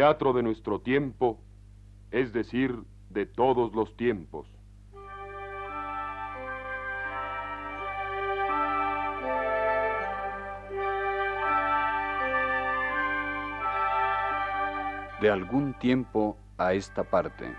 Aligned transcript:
teatro 0.00 0.32
de 0.32 0.42
nuestro 0.42 0.80
tiempo, 0.80 1.38
es 2.10 2.32
decir, 2.32 2.74
de 3.10 3.26
todos 3.26 3.74
los 3.74 3.94
tiempos. 3.98 4.48
De 15.20 15.30
algún 15.30 15.74
tiempo 15.74 16.38
a 16.56 16.72
esta 16.72 17.04
parte. 17.04 17.54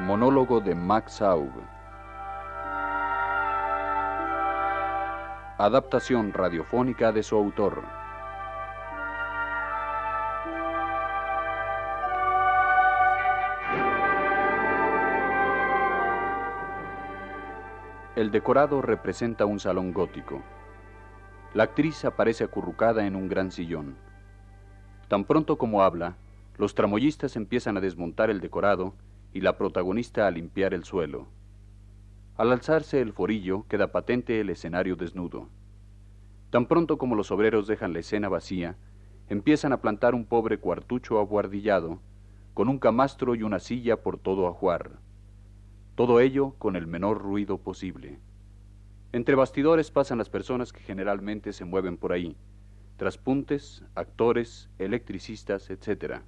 Monólogo 0.00 0.60
de 0.60 0.74
Max 0.74 1.22
Aub. 1.22 1.52
Adaptación 5.62 6.32
radiofónica 6.32 7.12
de 7.12 7.22
su 7.22 7.36
autor. 7.36 7.84
El 18.16 18.32
decorado 18.32 18.82
representa 18.82 19.44
un 19.44 19.60
salón 19.60 19.92
gótico. 19.92 20.42
La 21.54 21.62
actriz 21.62 22.04
aparece 22.04 22.42
acurrucada 22.42 23.06
en 23.06 23.14
un 23.14 23.28
gran 23.28 23.52
sillón. 23.52 23.94
Tan 25.06 25.24
pronto 25.24 25.58
como 25.58 25.84
habla, 25.84 26.16
los 26.58 26.74
tramoyistas 26.74 27.36
empiezan 27.36 27.76
a 27.76 27.80
desmontar 27.80 28.30
el 28.30 28.40
decorado 28.40 28.94
y 29.32 29.42
la 29.42 29.56
protagonista 29.56 30.26
a 30.26 30.32
limpiar 30.32 30.74
el 30.74 30.82
suelo. 30.82 31.28
Al 32.36 32.50
alzarse 32.50 33.00
el 33.00 33.12
forillo 33.12 33.66
queda 33.68 33.92
patente 33.92 34.40
el 34.40 34.48
escenario 34.48 34.96
desnudo. 34.96 35.48
Tan 36.52 36.66
pronto 36.66 36.98
como 36.98 37.14
los 37.14 37.30
obreros 37.30 37.66
dejan 37.66 37.94
la 37.94 38.00
escena 38.00 38.28
vacía, 38.28 38.76
empiezan 39.30 39.72
a 39.72 39.80
plantar 39.80 40.14
un 40.14 40.26
pobre 40.26 40.58
cuartucho 40.58 41.18
abuardillado, 41.18 42.02
con 42.52 42.68
un 42.68 42.78
camastro 42.78 43.34
y 43.34 43.42
una 43.42 43.58
silla 43.58 44.02
por 44.02 44.18
todo 44.18 44.46
ajuar. 44.46 45.00
Todo 45.94 46.20
ello 46.20 46.54
con 46.58 46.76
el 46.76 46.86
menor 46.86 47.22
ruido 47.22 47.56
posible. 47.56 48.20
Entre 49.12 49.34
bastidores 49.34 49.90
pasan 49.90 50.18
las 50.18 50.28
personas 50.28 50.74
que 50.74 50.80
generalmente 50.80 51.54
se 51.54 51.64
mueven 51.64 51.96
por 51.96 52.12
ahí, 52.12 52.36
traspuntes, 52.98 53.82
actores, 53.94 54.68
electricistas, 54.78 55.70
etc. 55.70 56.20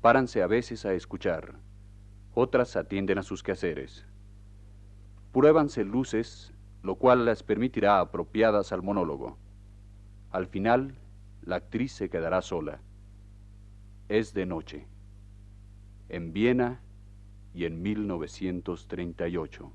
Páranse 0.00 0.44
a 0.44 0.46
veces 0.46 0.86
a 0.86 0.94
escuchar, 0.94 1.56
otras 2.34 2.76
atienden 2.76 3.18
a 3.18 3.24
sus 3.24 3.42
quehaceres. 3.42 4.06
Pruébanse 5.32 5.82
luces, 5.82 6.54
lo 6.82 6.96
cual 6.96 7.24
las 7.24 7.42
permitirá 7.42 8.00
apropiadas 8.00 8.72
al 8.72 8.82
monólogo. 8.82 9.38
Al 10.30 10.46
final, 10.46 10.98
la 11.42 11.56
actriz 11.56 11.92
se 11.92 12.08
quedará 12.08 12.42
sola. 12.42 12.80
Es 14.08 14.34
de 14.34 14.46
noche. 14.46 14.86
En 16.08 16.32
Viena 16.32 16.80
y 17.54 17.64
en 17.64 17.82
1938. 17.82 19.72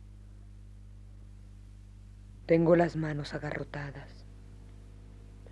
Tengo 2.46 2.76
las 2.76 2.96
manos 2.96 3.34
agarrotadas. 3.34 4.26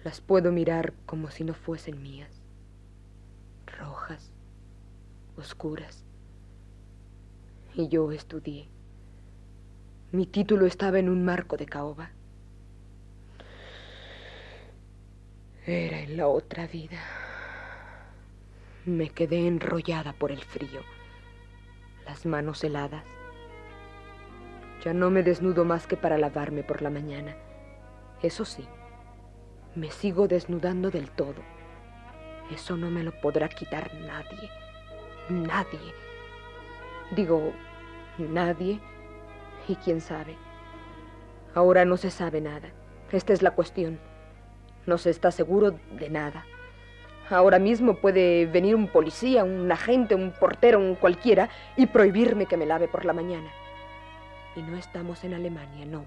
Las 0.03 0.21
puedo 0.21 0.51
mirar 0.51 0.93
como 1.05 1.29
si 1.29 1.43
no 1.43 1.53
fuesen 1.53 2.01
mías. 2.01 2.41
Rojas, 3.79 4.31
oscuras. 5.35 6.05
Y 7.73 7.87
yo 7.89 8.11
estudié. 8.11 8.74
Mi 10.15 10.25
título 10.25 10.65
estaba 10.65 10.97
en 10.97 11.09
un 11.09 11.25
marco 11.25 11.57
de 11.57 11.65
caoba. 11.65 12.11
Era 15.65 15.99
en 15.99 16.15
la 16.15 16.29
otra 16.29 16.67
vida. 16.67 17.01
Me 18.85 19.09
quedé 19.09 19.45
enrollada 19.45 20.13
por 20.13 20.31
el 20.31 20.41
frío, 20.41 20.79
las 22.05 22.25
manos 22.25 22.63
heladas. 22.63 23.03
Ya 24.85 24.93
no 24.93 25.09
me 25.09 25.21
desnudo 25.21 25.65
más 25.65 25.85
que 25.85 25.97
para 25.97 26.17
lavarme 26.17 26.63
por 26.63 26.81
la 26.81 26.89
mañana. 26.89 27.35
Eso 28.21 28.45
sí, 28.45 28.65
me 29.75 29.91
sigo 29.91 30.29
desnudando 30.29 30.91
del 30.91 31.11
todo. 31.11 31.43
Eso 32.53 32.77
no 32.77 32.89
me 32.89 33.03
lo 33.03 33.11
podrá 33.19 33.49
quitar 33.49 33.93
nadie. 33.95 34.49
Nadie. 35.27 35.93
Digo, 37.11 37.51
nadie 38.17 38.79
y 39.67 39.75
quién 39.75 40.01
sabe. 40.01 40.35
Ahora 41.53 41.85
no 41.85 41.97
se 41.97 42.11
sabe 42.11 42.41
nada. 42.41 42.69
Esta 43.11 43.33
es 43.33 43.41
la 43.41 43.51
cuestión. 43.51 43.99
No 44.85 44.97
se 44.97 45.09
está 45.09 45.31
seguro 45.31 45.71
de 45.91 46.09
nada. 46.09 46.45
Ahora 47.29 47.57
mismo 47.57 47.95
puede 47.95 48.45
venir 48.45 48.75
un 48.75 48.87
policía, 48.87 49.43
un 49.43 49.71
agente, 49.71 50.13
un 50.13 50.31
portero, 50.31 50.79
un 50.79 50.95
cualquiera, 50.95 51.49
y 51.75 51.87
prohibirme 51.87 52.45
que 52.45 52.57
me 52.57 52.67
lave 52.67 52.87
por 52.87 53.03
la 53.03 53.13
mañana. 53.13 53.49
Y 54.55 54.61
no 54.61 54.77
estamos 54.77 55.23
en 55.23 55.33
Alemania, 55.33 55.85
no, 55.85 56.05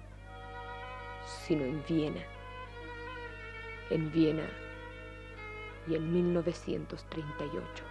sino 1.26 1.64
en 1.64 1.82
Viena. 1.88 2.20
En 3.90 4.12
Viena 4.12 4.44
y 5.88 5.96
en 5.96 6.12
1938. 6.12 7.87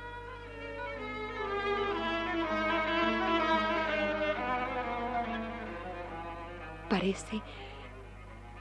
Parece, 6.90 7.42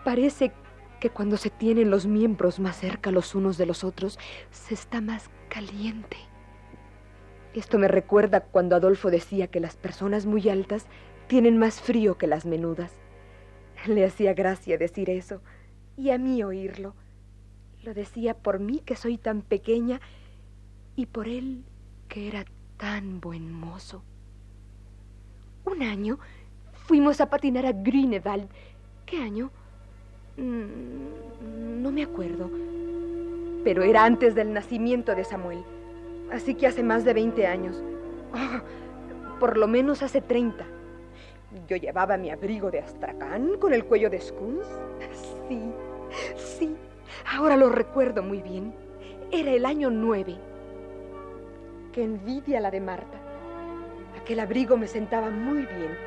parece 0.05 0.53
que 1.01 1.11
cuando 1.11 1.37
se 1.37 1.51
tienen 1.51 1.91
los 1.91 2.07
miembros 2.07 2.59
más 2.59 2.77
cerca 2.77 3.11
los 3.11 3.35
unos 3.35 3.59
de 3.59 3.67
los 3.67 3.85
otros, 3.85 4.19
se 4.51 4.75
está 4.75 5.01
más 5.01 5.31
caliente. 5.49 6.17
Esto 7.55 7.79
me 7.79 7.89
recuerda 7.89 8.41
cuando 8.41 8.77
Adolfo 8.77 9.11
decía 9.11 9.47
que 9.47 9.61
las 9.61 9.77
personas 9.77 10.27
muy 10.27 10.49
altas 10.49 10.87
tienen 11.27 11.59
más 11.59 11.81
frío 11.81 12.19
que 12.19 12.27
las 12.27 12.47
menudas. 12.47 12.93
Le 13.87 14.05
hacía 14.05 14.35
gracia 14.35 14.79
decir 14.79 15.11
eso 15.11 15.41
y 15.97 16.11
a 16.11 16.19
mí 16.19 16.43
oírlo. 16.43 16.95
Lo 17.83 17.95
decía 17.95 18.35
por 18.35 18.59
mí 18.59 18.81
que 18.85 18.97
soy 18.97 19.17
tan 19.17 19.43
pequeña 19.43 20.01
y 20.97 21.07
por 21.07 21.29
él 21.29 21.65
que 22.09 22.29
era 22.29 22.45
tan 22.77 23.21
buen 23.21 23.53
mozo. 23.53 24.03
Un 25.65 25.83
año 25.83 26.19
Fuimos 26.87 27.21
a 27.21 27.27
patinar 27.27 27.67
a 27.67 27.73
Grünewald. 27.73 28.49
¿Qué 29.07 29.17
año? 29.21 29.51
Mm, 30.37 31.83
no 31.83 31.91
me 31.91 32.05
acuerdo. 32.05 32.49
Pero 33.65 33.83
era 33.83 34.05
antes 34.05 34.37
del 34.37 34.53
nacimiento 34.53 35.17
de 35.17 35.25
Samuel. 35.25 35.65
Así 36.31 36.55
que 36.55 36.69
hace 36.69 36.85
más 36.85 37.05
de 37.05 37.13
20 37.13 37.45
años. 37.45 37.83
Ah, 38.33 38.63
por 39.41 39.57
lo 39.57 39.67
menos 39.67 40.05
hace 40.05 40.21
30. 40.21 40.65
Yo 41.69 41.77
llevaba 41.77 42.17
mi 42.17 42.31
abrigo 42.31 42.71
de 42.71 42.79
astracán 42.79 43.59
con 43.59 43.75
el 43.75 43.85
cuello 43.85 44.09
de 44.09 44.21
skunks. 44.21 44.69
Sí, 45.49 45.61
sí. 46.37 46.77
Ahora 47.33 47.57
lo 47.57 47.69
recuerdo 47.69 48.23
muy 48.23 48.43
bien. 48.43 48.73
Era 49.33 49.51
el 49.51 49.67
año 49.67 49.91
9. 49.91 50.37
Qué 51.93 52.05
envidia 52.05 52.61
la 52.61 52.71
de 52.71 52.81
Marta. 52.81 53.19
Aquel 54.21 54.39
abrigo 54.39 54.77
me 54.77 54.87
sentaba 54.87 55.31
muy 55.31 55.67
bien 55.67 56.06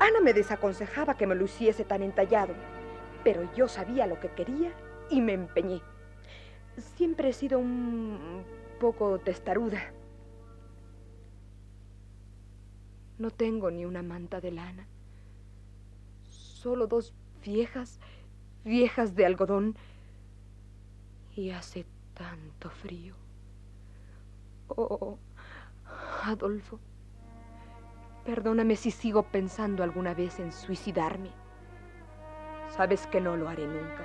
Ana 0.00 0.20
me 0.22 0.32
desaconsejaba 0.32 1.16
que 1.16 1.26
me 1.26 1.34
luciese 1.34 1.84
tan 1.84 2.02
entallado, 2.02 2.54
pero 3.24 3.52
yo 3.54 3.68
sabía 3.68 4.06
lo 4.06 4.20
que 4.20 4.30
quería 4.30 4.72
y 5.10 5.20
me 5.20 5.32
empeñé. 5.32 5.82
Siempre 6.76 7.30
he 7.30 7.32
sido 7.32 7.58
un 7.58 8.44
poco 8.80 9.18
testaruda. 9.18 9.92
No 13.18 13.30
tengo 13.30 13.70
ni 13.70 13.84
una 13.84 14.02
manta 14.02 14.40
de 14.40 14.52
lana, 14.52 14.86
solo 16.28 16.86
dos 16.86 17.12
viejas, 17.44 17.98
viejas 18.64 19.16
de 19.16 19.26
algodón, 19.26 19.76
y 21.34 21.50
hace 21.50 21.84
tanto 22.14 22.70
frío. 22.70 23.14
Oh, 24.68 25.18
Adolfo, 26.24 26.78
perdóname 28.28 28.76
si 28.76 28.90
sigo 28.90 29.22
pensando 29.22 29.82
alguna 29.82 30.12
vez 30.12 30.38
en 30.38 30.52
suicidarme. 30.52 31.30
Sabes 32.68 33.06
que 33.06 33.22
no 33.22 33.38
lo 33.38 33.48
haré 33.48 33.66
nunca. 33.66 34.04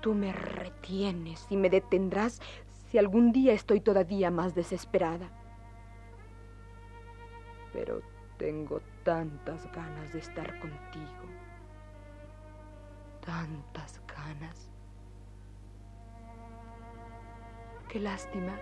Tú 0.00 0.12
me 0.12 0.32
retienes 0.32 1.46
y 1.50 1.56
me 1.56 1.70
detendrás 1.70 2.40
si 2.88 2.98
algún 2.98 3.30
día 3.30 3.52
estoy 3.52 3.80
todavía 3.80 4.32
más 4.32 4.56
desesperada. 4.56 5.30
Pero 7.72 8.02
tengo 8.38 8.80
tantas 9.04 9.70
ganas 9.70 10.12
de 10.12 10.18
estar 10.18 10.58
contigo. 10.58 11.26
Tantas 13.24 14.02
ganas. 14.08 14.68
Qué 17.88 18.00
lástima 18.00 18.58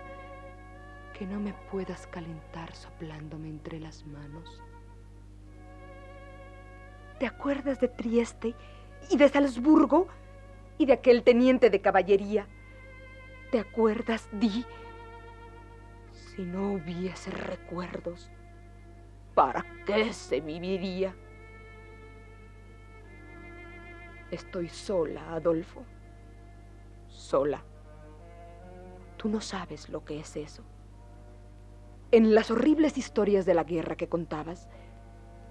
que 1.19 1.27
no 1.27 1.41
me 1.41 1.51
puedas 1.69 2.07
calentar 2.07 2.73
soplándome 2.73 3.49
entre 3.49 3.77
las 3.77 4.05
manos. 4.05 4.63
¿Te 7.19 7.27
acuerdas 7.27 7.81
de 7.81 7.89
Trieste 7.89 8.55
y 9.09 9.17
de 9.17 9.27
Salzburgo 9.27 10.07
y 10.77 10.85
de 10.85 10.93
aquel 10.93 11.23
teniente 11.23 11.69
de 11.69 11.81
caballería? 11.81 12.47
¿Te 13.51 13.59
acuerdas, 13.59 14.29
Di? 14.31 14.65
Si 16.13 16.43
no 16.43 16.71
hubiese 16.71 17.31
recuerdos, 17.31 18.31
¿para 19.35 19.65
qué 19.85 20.13
se 20.13 20.39
viviría? 20.39 21.13
Estoy 24.31 24.69
sola, 24.69 25.33
Adolfo. 25.33 25.83
Sola. 27.09 27.61
Tú 29.17 29.27
no 29.27 29.41
sabes 29.41 29.89
lo 29.89 30.05
que 30.05 30.21
es 30.21 30.37
eso. 30.37 30.63
En 32.11 32.33
las 32.33 32.49
horribles 32.49 32.97
historias 32.97 33.45
de 33.45 33.53
la 33.53 33.63
guerra 33.63 33.95
que 33.95 34.09
contabas, 34.09 34.67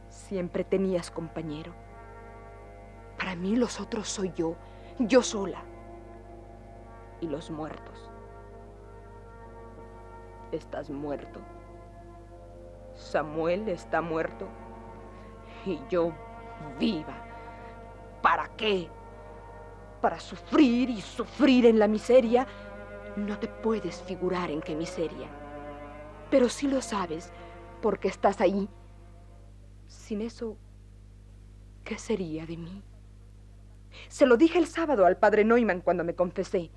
siempre 0.09 0.65
tenías 0.65 1.09
compañero. 1.09 1.73
Para 3.17 3.37
mí 3.37 3.55
los 3.55 3.79
otros 3.79 4.09
soy 4.09 4.33
yo, 4.35 4.57
yo 4.99 5.23
sola 5.23 5.63
y 7.21 7.29
los 7.29 7.53
muertos. 7.53 8.11
Estás 10.51 10.91
muerto. 10.91 11.39
Samuel 12.97 13.69
está 13.69 14.01
muerto. 14.01 14.49
Y 15.65 15.79
yo 15.89 16.13
viva. 16.81 17.25
¿Para 18.21 18.49
qué? 18.57 18.89
Para 20.01 20.19
sufrir 20.19 20.91
y 20.91 21.01
sufrir 21.01 21.67
en 21.67 21.79
la 21.79 21.87
miseria. 21.87 22.49
No 23.15 23.39
te 23.39 23.47
puedes 23.47 24.03
figurar 24.03 24.51
en 24.51 24.61
qué 24.61 24.75
miseria. 24.75 25.29
Pero 26.31 26.49
sí 26.49 26.69
lo 26.69 26.83
sabes, 26.83 27.33
porque 27.81 28.09
estás 28.09 28.41
ahí. 28.41 28.69
Sin 29.87 30.21
eso, 30.21 30.57
¿qué 31.85 31.99
sería 31.99 32.45
de 32.45 32.57
mí? 32.57 32.83
Se 34.09 34.27
lo 34.27 34.37
dije 34.37 34.59
el 34.59 34.67
sábado 34.67 35.07
al 35.07 35.17
padre 35.17 35.45
Neumann 35.45 35.81
cuando 35.81 36.05
me 36.05 36.15
confesé. 36.15 36.71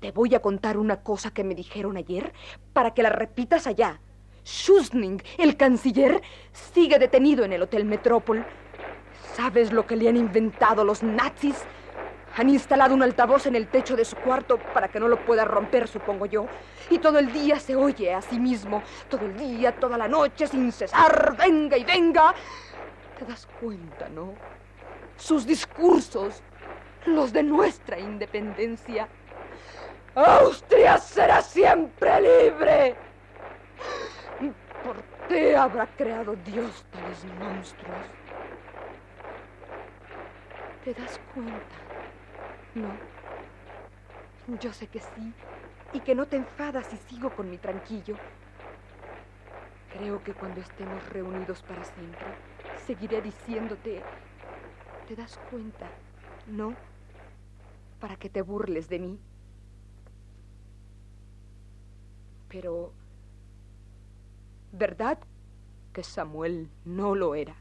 Te 0.00 0.12
voy 0.12 0.34
a 0.34 0.40
contar 0.40 0.78
una 0.78 1.02
cosa 1.02 1.30
que 1.30 1.44
me 1.44 1.54
dijeron 1.54 1.96
ayer 1.96 2.32
para 2.72 2.94
que 2.94 3.02
la 3.02 3.10
repitas 3.10 3.66
allá. 3.66 4.00
Schusning, 4.44 5.22
el 5.36 5.56
canciller, 5.56 6.22
sigue 6.52 6.98
detenido 6.98 7.44
en 7.44 7.52
el 7.52 7.62
Hotel 7.62 7.84
Metrópol. 7.84 8.46
¿Sabes 9.34 9.72
lo 9.72 9.86
que 9.86 9.96
le 9.96 10.08
han 10.08 10.16
inventado 10.16 10.84
los 10.84 11.02
nazis? 11.02 11.56
Han 12.38 12.48
instalado 12.50 12.94
un 12.94 13.02
altavoz 13.02 13.46
en 13.46 13.56
el 13.56 13.66
techo 13.66 13.96
de 13.96 14.04
su 14.04 14.16
cuarto 14.16 14.58
para 14.58 14.86
que 14.88 15.00
no 15.00 15.08
lo 15.08 15.16
pueda 15.16 15.44
romper, 15.44 15.88
supongo 15.88 16.24
yo. 16.26 16.48
Y 16.88 16.98
todo 17.00 17.18
el 17.18 17.32
día 17.32 17.58
se 17.58 17.74
oye 17.74 18.14
a 18.14 18.22
sí 18.22 18.38
mismo. 18.38 18.84
Todo 19.08 19.26
el 19.26 19.36
día, 19.36 19.72
toda 19.72 19.98
la 19.98 20.06
noche, 20.06 20.46
sin 20.46 20.70
cesar. 20.70 21.36
Venga 21.36 21.76
y 21.76 21.82
venga. 21.82 22.32
Te 23.18 23.24
das 23.24 23.44
cuenta, 23.58 24.08
¿no? 24.08 24.34
Sus 25.16 25.44
discursos, 25.46 26.44
los 27.06 27.32
de 27.32 27.42
nuestra 27.42 27.98
independencia, 27.98 29.08
Austria 30.14 30.98
será 30.98 31.42
siempre 31.42 32.20
libre. 32.20 32.96
¿Por 34.80 35.02
qué 35.28 35.56
habrá 35.56 35.88
creado 35.88 36.36
Dios 36.36 36.84
tales 36.92 37.24
monstruos? 37.24 38.06
¿Te 40.84 40.94
das 40.94 41.18
cuenta? 41.34 41.87
No. 42.74 43.00
Yo 44.46 44.72
sé 44.72 44.88
que 44.88 45.00
sí, 45.00 45.34
y 45.92 46.00
que 46.00 46.14
no 46.14 46.26
te 46.26 46.36
enfadas 46.36 46.86
si 46.88 46.96
sigo 46.96 47.34
con 47.34 47.50
mi 47.50 47.58
tranquillo. 47.58 48.18
Creo 49.90 50.22
que 50.22 50.34
cuando 50.34 50.60
estemos 50.60 51.08
reunidos 51.08 51.62
para 51.62 51.84
siempre, 51.84 52.36
seguiré 52.76 53.22
diciéndote, 53.22 54.06
¿te 55.06 55.16
das 55.16 55.38
cuenta? 55.38 55.92
No, 56.46 56.76
para 58.00 58.16
que 58.16 58.28
te 58.28 58.42
burles 58.42 58.88
de 58.88 58.98
mí. 58.98 59.18
Pero, 62.48 62.92
¿verdad 64.72 65.18
que 65.92 66.02
Samuel 66.02 66.70
no 66.84 67.14
lo 67.14 67.34
era? 67.34 67.56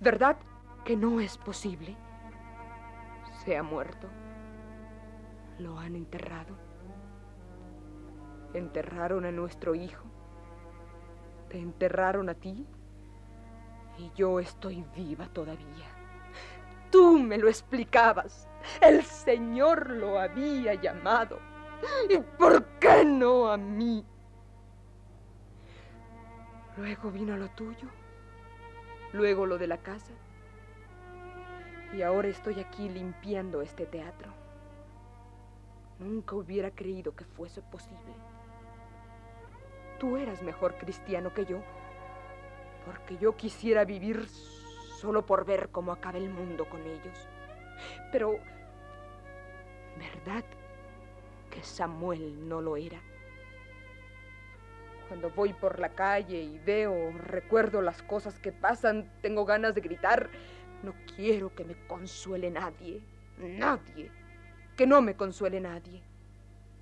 ¿Verdad 0.00 0.36
que 0.84 0.96
no 0.96 1.20
es 1.20 1.38
posible? 1.38 1.96
Se 3.44 3.56
ha 3.56 3.62
muerto. 3.62 4.08
Lo 5.58 5.78
han 5.78 5.96
enterrado. 5.96 6.56
Enterraron 8.54 9.24
a 9.24 9.32
nuestro 9.32 9.74
hijo. 9.74 10.06
Te 11.48 11.58
enterraron 11.58 12.28
a 12.28 12.34
ti. 12.34 12.66
Y 13.98 14.10
yo 14.14 14.40
estoy 14.40 14.84
viva 14.96 15.28
todavía. 15.28 15.86
Tú 16.90 17.18
me 17.18 17.38
lo 17.38 17.48
explicabas. 17.48 18.48
El 18.80 19.02
Señor 19.02 19.90
lo 19.90 20.18
había 20.18 20.74
llamado. 20.74 21.38
¿Y 22.08 22.18
por 22.38 22.64
qué 22.78 23.04
no 23.04 23.50
a 23.50 23.56
mí? 23.56 24.04
Luego 26.76 27.10
vino 27.10 27.36
lo 27.36 27.48
tuyo, 27.50 27.88
luego 29.12 29.46
lo 29.46 29.58
de 29.58 29.68
la 29.68 29.78
casa. 29.78 30.12
Y 31.96 32.02
ahora 32.02 32.28
estoy 32.28 32.60
aquí 32.60 32.88
limpiando 32.88 33.62
este 33.62 33.86
teatro. 33.86 34.32
Nunca 35.98 36.34
hubiera 36.34 36.70
creído 36.70 37.14
que 37.14 37.24
fuese 37.24 37.62
posible. 37.62 38.14
Tú 40.00 40.16
eras 40.16 40.42
mejor 40.42 40.76
cristiano 40.76 41.32
que 41.32 41.44
yo, 41.44 41.58
porque 42.84 43.16
yo 43.18 43.36
quisiera 43.36 43.84
vivir 43.84 44.26
solo 45.00 45.24
por 45.24 45.44
ver 45.44 45.68
cómo 45.70 45.92
acaba 45.92 46.18
el 46.18 46.30
mundo 46.30 46.68
con 46.68 46.80
ellos. 46.82 47.28
Pero, 48.10 48.38
¿verdad 49.96 50.44
que 51.54 51.62
Samuel 51.62 52.48
no 52.48 52.60
lo 52.60 52.76
era. 52.76 53.00
Cuando 55.08 55.30
voy 55.30 55.52
por 55.52 55.78
la 55.78 55.90
calle 55.90 56.40
y 56.40 56.58
veo, 56.58 57.12
recuerdo 57.12 57.82
las 57.82 58.02
cosas 58.02 58.40
que 58.40 58.50
pasan, 58.50 59.12
tengo 59.20 59.44
ganas 59.44 59.74
de 59.74 59.80
gritar, 59.80 60.30
no 60.84 60.94
quiero 61.16 61.54
que 61.54 61.64
me 61.64 61.74
consuele 61.86 62.50
nadie, 62.50 63.02
nadie, 63.38 64.10
que 64.76 64.86
no 64.86 65.02
me 65.02 65.16
consuele 65.16 65.60
nadie, 65.60 66.02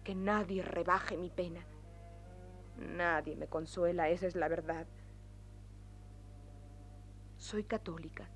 que 0.04 0.14
nadie 0.14 0.62
rebaje 0.62 1.16
mi 1.16 1.30
pena. 1.30 1.64
Nadie 2.78 3.36
me 3.36 3.46
consuela, 3.46 4.08
esa 4.08 4.26
es 4.26 4.34
la 4.34 4.48
verdad. 4.48 4.86
Soy 7.36 7.64
católica. 7.64 8.28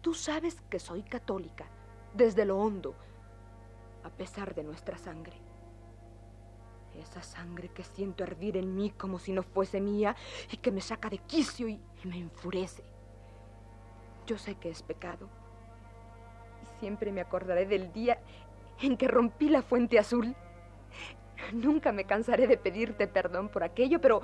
Tú 0.00 0.14
sabes 0.14 0.60
que 0.70 0.78
soy 0.78 1.02
católica, 1.02 1.66
desde 2.14 2.44
lo 2.44 2.58
hondo, 2.58 2.94
a 4.04 4.10
pesar 4.10 4.54
de 4.54 4.64
nuestra 4.64 4.96
sangre. 4.96 5.36
Esa 6.96 7.22
sangre 7.22 7.68
que 7.68 7.84
siento 7.84 8.24
hervir 8.24 8.56
en 8.56 8.74
mí 8.74 8.90
como 8.90 9.18
si 9.18 9.32
no 9.32 9.42
fuese 9.42 9.80
mía 9.80 10.16
y 10.50 10.56
que 10.56 10.72
me 10.72 10.80
saca 10.80 11.08
de 11.08 11.18
quicio 11.18 11.68
y, 11.68 11.80
me 12.04 12.18
enfurece. 12.18 12.82
Yo 14.28 14.36
sé 14.36 14.56
que 14.56 14.68
es 14.68 14.82
pecado. 14.82 15.26
Y 16.62 16.80
siempre 16.80 17.10
me 17.12 17.22
acordaré 17.22 17.64
del 17.64 17.90
día 17.94 18.18
en 18.82 18.98
que 18.98 19.08
rompí 19.08 19.48
la 19.48 19.62
fuente 19.62 19.98
azul. 19.98 20.36
Nunca 21.54 21.92
me 21.92 22.04
cansaré 22.04 22.46
de 22.46 22.58
pedirte 22.58 23.08
perdón 23.08 23.48
por 23.48 23.64
aquello, 23.64 24.02
pero, 24.02 24.20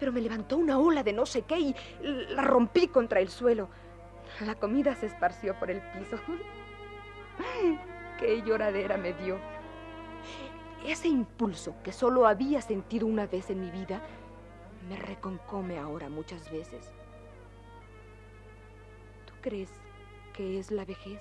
pero 0.00 0.10
me 0.10 0.20
levantó 0.20 0.56
una 0.56 0.80
ola 0.80 1.04
de 1.04 1.12
no 1.12 1.24
sé 1.24 1.42
qué 1.42 1.56
y 1.56 1.76
la 2.00 2.42
rompí 2.42 2.88
contra 2.88 3.20
el 3.20 3.28
suelo. 3.28 3.68
La 4.44 4.56
comida 4.56 4.96
se 4.96 5.06
esparció 5.06 5.56
por 5.56 5.70
el 5.70 5.80
piso. 5.92 6.18
qué 8.18 8.42
lloradera 8.42 8.96
me 8.96 9.12
dio. 9.12 9.38
Ese 10.84 11.06
impulso 11.06 11.76
que 11.84 11.92
solo 11.92 12.26
había 12.26 12.60
sentido 12.60 13.06
una 13.06 13.26
vez 13.26 13.50
en 13.50 13.60
mi 13.60 13.70
vida 13.70 14.02
me 14.88 14.96
reconcome 14.96 15.78
ahora 15.78 16.08
muchas 16.08 16.50
veces. 16.50 16.97
¿Tú 19.38 19.50
crees 19.50 19.70
que 20.32 20.58
es 20.58 20.72
la 20.72 20.84
vejez? 20.84 21.20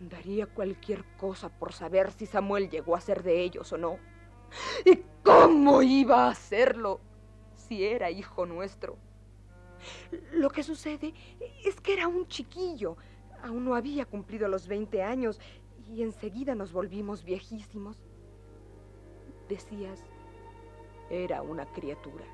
Daría 0.00 0.46
cualquier 0.46 1.04
cosa 1.16 1.50
por 1.50 1.72
saber 1.72 2.10
si 2.10 2.26
Samuel 2.26 2.68
llegó 2.68 2.96
a 2.96 3.00
ser 3.00 3.22
de 3.22 3.42
ellos 3.42 3.72
o 3.72 3.78
no. 3.78 3.98
¿Y 4.84 4.98
cómo 5.22 5.82
iba 5.82 6.24
a 6.24 6.30
hacerlo 6.30 7.00
si 7.54 7.84
era 7.84 8.10
hijo 8.10 8.44
nuestro? 8.44 8.98
Lo 10.32 10.50
que 10.50 10.64
sucede 10.64 11.14
es 11.64 11.80
que 11.80 11.92
era 11.92 12.08
un 12.08 12.26
chiquillo. 12.26 12.96
Aún 13.44 13.64
no 13.64 13.76
había 13.76 14.04
cumplido 14.04 14.48
los 14.48 14.66
20 14.66 15.00
años 15.04 15.40
y 15.94 16.02
enseguida 16.02 16.56
nos 16.56 16.72
volvimos 16.72 17.22
viejísimos. 17.22 17.98
Decías, 19.48 20.02
era 21.08 21.40
una 21.42 21.66
criatura. 21.66 22.24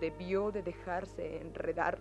Debió 0.00 0.50
de 0.50 0.62
dejarse 0.62 1.40
enredar. 1.40 1.98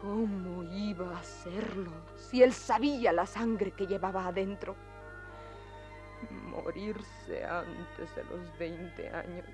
¿Cómo 0.00 0.62
iba 0.62 1.14
a 1.14 1.20
hacerlo 1.20 1.90
si 2.16 2.42
él 2.42 2.52
sabía 2.52 3.12
la 3.12 3.26
sangre 3.26 3.72
que 3.72 3.86
llevaba 3.86 4.26
adentro? 4.26 4.74
Morirse 6.48 7.44
antes 7.44 8.14
de 8.14 8.24
los 8.24 8.58
20 8.58 9.08
años. 9.10 9.46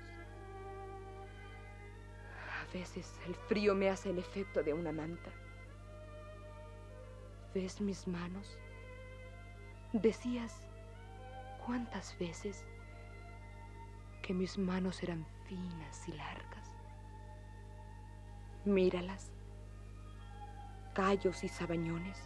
A 2.61 2.73
veces 2.73 3.19
el 3.25 3.35
frío 3.35 3.75
me 3.75 3.89
hace 3.89 4.09
el 4.09 4.19
efecto 4.19 4.63
de 4.63 4.73
una 4.73 4.91
manta. 4.91 5.31
¿Ves 7.53 7.81
mis 7.81 8.07
manos? 8.07 8.57
Decías 9.93 10.61
cuántas 11.65 12.17
veces 12.19 12.65
que 14.21 14.33
mis 14.33 14.57
manos 14.57 15.01
eran 15.01 15.25
finas 15.47 16.07
y 16.07 16.11
largas. 16.11 16.56
Míralas, 18.67 19.31
callos 20.93 21.43
y 21.43 21.47
sabañones. 21.47 22.17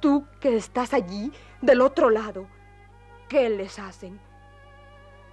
Tú 0.00 0.26
que 0.40 0.56
estás 0.56 0.92
allí, 0.92 1.32
del 1.62 1.80
otro 1.80 2.10
lado, 2.10 2.46
¿qué 3.28 3.48
les 3.48 3.78
hacen? 3.78 4.20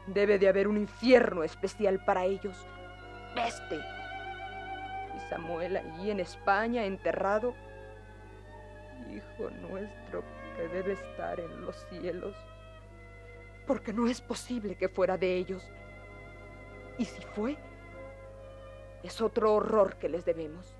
Debe 0.08 0.40
de 0.40 0.48
haber 0.48 0.68
un 0.68 0.78
infierno 0.78 1.44
especial 1.44 2.04
para 2.06 2.24
ellos. 2.24 2.66
Peste. 3.36 3.76
Y 3.76 5.30
Samuel 5.30 5.76
allí 5.76 6.12
en 6.12 6.20
España, 6.20 6.86
enterrado. 6.86 7.54
Hijo 9.10 9.50
nuestro 9.50 10.24
que 10.56 10.68
debe 10.70 10.94
estar 10.94 11.40
en 11.40 11.62
los 11.62 11.76
cielos. 11.90 12.36
Porque 13.68 13.92
no 13.92 14.08
es 14.08 14.22
posible 14.22 14.76
que 14.76 14.88
fuera 14.88 15.18
de 15.18 15.36
ellos. 15.36 15.64
Y 16.98 17.06
si 17.06 17.22
fue, 17.22 17.58
es 19.04 19.22
otro 19.22 19.54
horror 19.54 19.98
que 19.98 20.10
les 20.10 20.26
debemos. 20.26 20.76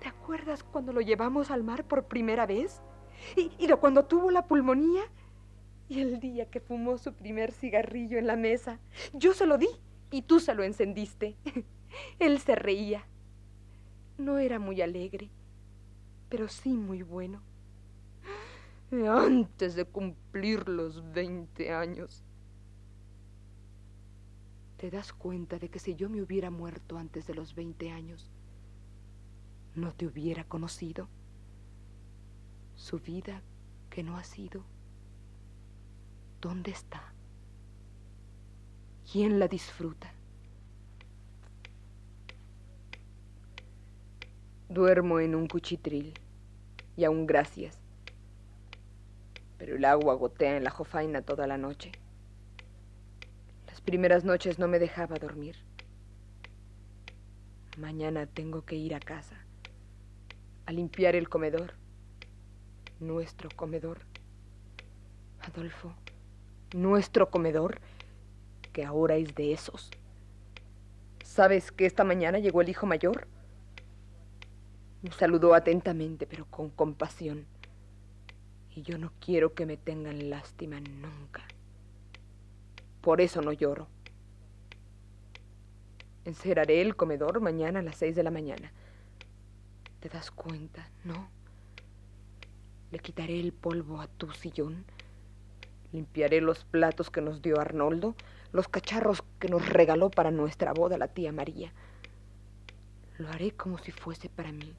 ¿Te 0.00 0.08
acuerdas 0.08 0.62
cuando 0.62 0.92
lo 0.92 1.00
llevamos 1.00 1.50
al 1.50 1.64
mar 1.64 1.84
por 1.84 2.04
primera 2.04 2.46
vez? 2.46 2.80
¿Y, 3.34 3.66
de 3.66 3.76
cuando 3.76 4.04
tuvo 4.04 4.30
la 4.30 4.46
pulmonía? 4.46 5.02
Y 5.88 6.00
el 6.00 6.20
día 6.20 6.50
que 6.50 6.60
fumó 6.60 6.98
su 6.98 7.12
primer 7.12 7.52
cigarrillo 7.52 8.18
en 8.18 8.26
la 8.26 8.36
mesa, 8.36 8.78
yo 9.12 9.34
se 9.34 9.46
lo 9.46 9.58
di 9.58 9.68
y 10.10 10.22
tú 10.22 10.40
se 10.40 10.54
lo 10.54 10.64
encendiste. 10.64 11.36
Él 12.18 12.38
se 12.40 12.54
reía. 12.54 13.06
No 14.18 14.38
era 14.38 14.58
muy 14.58 14.80
alegre, 14.80 15.30
pero 16.28 16.48
sí 16.48 16.70
muy 16.70 17.02
bueno. 17.02 17.42
Antes 18.90 19.74
de 19.74 19.84
cumplir 19.84 20.68
los 20.68 21.12
20 21.12 21.72
años. 21.72 22.25
¿Te 24.76 24.90
das 24.90 25.12
cuenta 25.12 25.58
de 25.58 25.68
que 25.68 25.78
si 25.78 25.94
yo 25.94 26.08
me 26.10 26.22
hubiera 26.22 26.50
muerto 26.50 26.98
antes 26.98 27.26
de 27.26 27.34
los 27.34 27.54
20 27.54 27.90
años, 27.90 28.30
no 29.74 29.92
te 29.92 30.06
hubiera 30.06 30.44
conocido? 30.44 31.08
Su 32.74 32.98
vida 32.98 33.42
que 33.88 34.02
no 34.02 34.16
ha 34.16 34.24
sido 34.24 34.64
¿Dónde 36.40 36.70
está? 36.70 37.02
¿Quién 39.10 39.38
la 39.38 39.48
disfruta? 39.48 40.12
Duermo 44.68 45.18
en 45.18 45.34
un 45.34 45.48
cuchitril 45.48 46.14
y 46.96 47.04
aún 47.04 47.26
gracias. 47.26 47.80
Pero 49.58 49.76
el 49.76 49.84
agua 49.86 50.14
gotea 50.14 50.56
en 50.56 50.64
la 50.64 50.70
jofaina 50.70 51.22
toda 51.22 51.46
la 51.46 51.56
noche. 51.56 51.90
Primeras 53.86 54.24
noches 54.24 54.58
no 54.58 54.66
me 54.66 54.80
dejaba 54.80 55.16
dormir. 55.16 55.54
Mañana 57.78 58.26
tengo 58.26 58.64
que 58.64 58.74
ir 58.74 58.96
a 58.96 59.00
casa 59.00 59.36
a 60.66 60.72
limpiar 60.72 61.14
el 61.14 61.28
comedor, 61.28 61.74
nuestro 62.98 63.48
comedor. 63.54 64.00
Adolfo, 65.38 65.94
nuestro 66.74 67.30
comedor, 67.30 67.80
que 68.72 68.84
ahora 68.84 69.14
es 69.14 69.36
de 69.36 69.52
esos. 69.52 69.92
¿Sabes 71.24 71.70
que 71.70 71.86
esta 71.86 72.02
mañana 72.02 72.40
llegó 72.40 72.62
el 72.62 72.68
hijo 72.68 72.86
mayor? 72.86 73.28
Me 75.02 75.12
saludó 75.12 75.54
atentamente, 75.54 76.26
pero 76.26 76.46
con 76.46 76.70
compasión. 76.70 77.46
Y 78.74 78.82
yo 78.82 78.98
no 78.98 79.12
quiero 79.20 79.54
que 79.54 79.64
me 79.64 79.76
tengan 79.76 80.28
lástima 80.28 80.80
nunca. 80.80 81.46
Por 83.06 83.20
eso 83.20 83.40
no 83.40 83.52
lloro. 83.52 83.86
Encerraré 86.24 86.80
el 86.80 86.96
comedor 86.96 87.40
mañana 87.40 87.78
a 87.78 87.82
las 87.82 87.94
seis 87.94 88.16
de 88.16 88.24
la 88.24 88.32
mañana. 88.32 88.72
¿Te 90.00 90.08
das 90.08 90.32
cuenta? 90.32 90.90
No. 91.04 91.28
Le 92.90 92.98
quitaré 92.98 93.38
el 93.38 93.52
polvo 93.52 94.00
a 94.00 94.08
tu 94.08 94.32
sillón 94.32 94.84
Limpiaré 95.92 96.40
los 96.40 96.64
platos 96.64 97.08
que 97.10 97.20
nos 97.20 97.42
dio 97.42 97.60
Arnoldo, 97.60 98.16
los 98.50 98.66
cacharros 98.66 99.22
que 99.38 99.48
nos 99.48 99.68
regaló 99.68 100.10
para 100.10 100.32
nuestra 100.32 100.72
boda 100.72 100.98
la 100.98 101.06
tía 101.06 101.30
María. 101.30 101.72
Lo 103.18 103.28
haré 103.28 103.52
como 103.52 103.78
si 103.78 103.92
fuese 103.92 104.28
para 104.28 104.50
mí, 104.50 104.74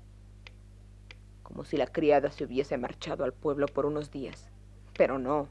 como 1.43 1.63
si 1.63 1.77
la 1.77 1.87
criada 1.87 2.29
se 2.29 2.43
hubiese 2.43 2.77
marchado 2.77 3.23
al 3.23 3.31
pueblo 3.31 3.67
por 3.67 3.85
unos 3.85 4.11
días. 4.11 4.49
Pero 4.97 5.17
no, 5.17 5.47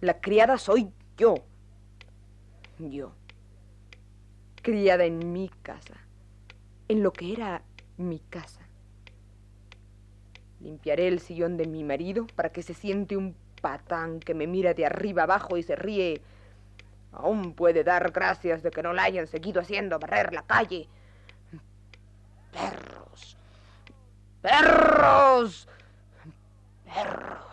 la 0.00 0.20
criada 0.20 0.58
soy 0.58 0.90
yo. 1.16 1.44
Yo. 2.88 3.12
Criada 4.62 5.04
en 5.04 5.32
mi 5.32 5.50
casa, 5.62 5.96
en 6.88 7.02
lo 7.02 7.12
que 7.12 7.32
era 7.32 7.62
mi 7.98 8.20
casa. 8.20 8.60
Limpiaré 10.60 11.08
el 11.08 11.20
sillón 11.20 11.56
de 11.56 11.66
mi 11.66 11.84
marido 11.84 12.26
para 12.34 12.50
que 12.50 12.62
se 12.62 12.74
siente 12.74 13.16
un 13.16 13.34
patán 13.60 14.20
que 14.20 14.34
me 14.34 14.46
mira 14.46 14.74
de 14.74 14.86
arriba 14.86 15.24
abajo 15.24 15.56
y 15.56 15.62
se 15.62 15.76
ríe. 15.76 16.22
Aún 17.12 17.54
puede 17.54 17.84
dar 17.84 18.12
gracias 18.12 18.62
de 18.62 18.70
que 18.70 18.82
no 18.82 18.92
la 18.92 19.04
hayan 19.04 19.26
seguido 19.26 19.60
haciendo 19.60 19.98
barrer 19.98 20.32
la 20.32 20.42
calle. 20.42 20.88
Perros. 22.52 23.36
Perros. 24.42 25.68
Perros. 26.84 27.49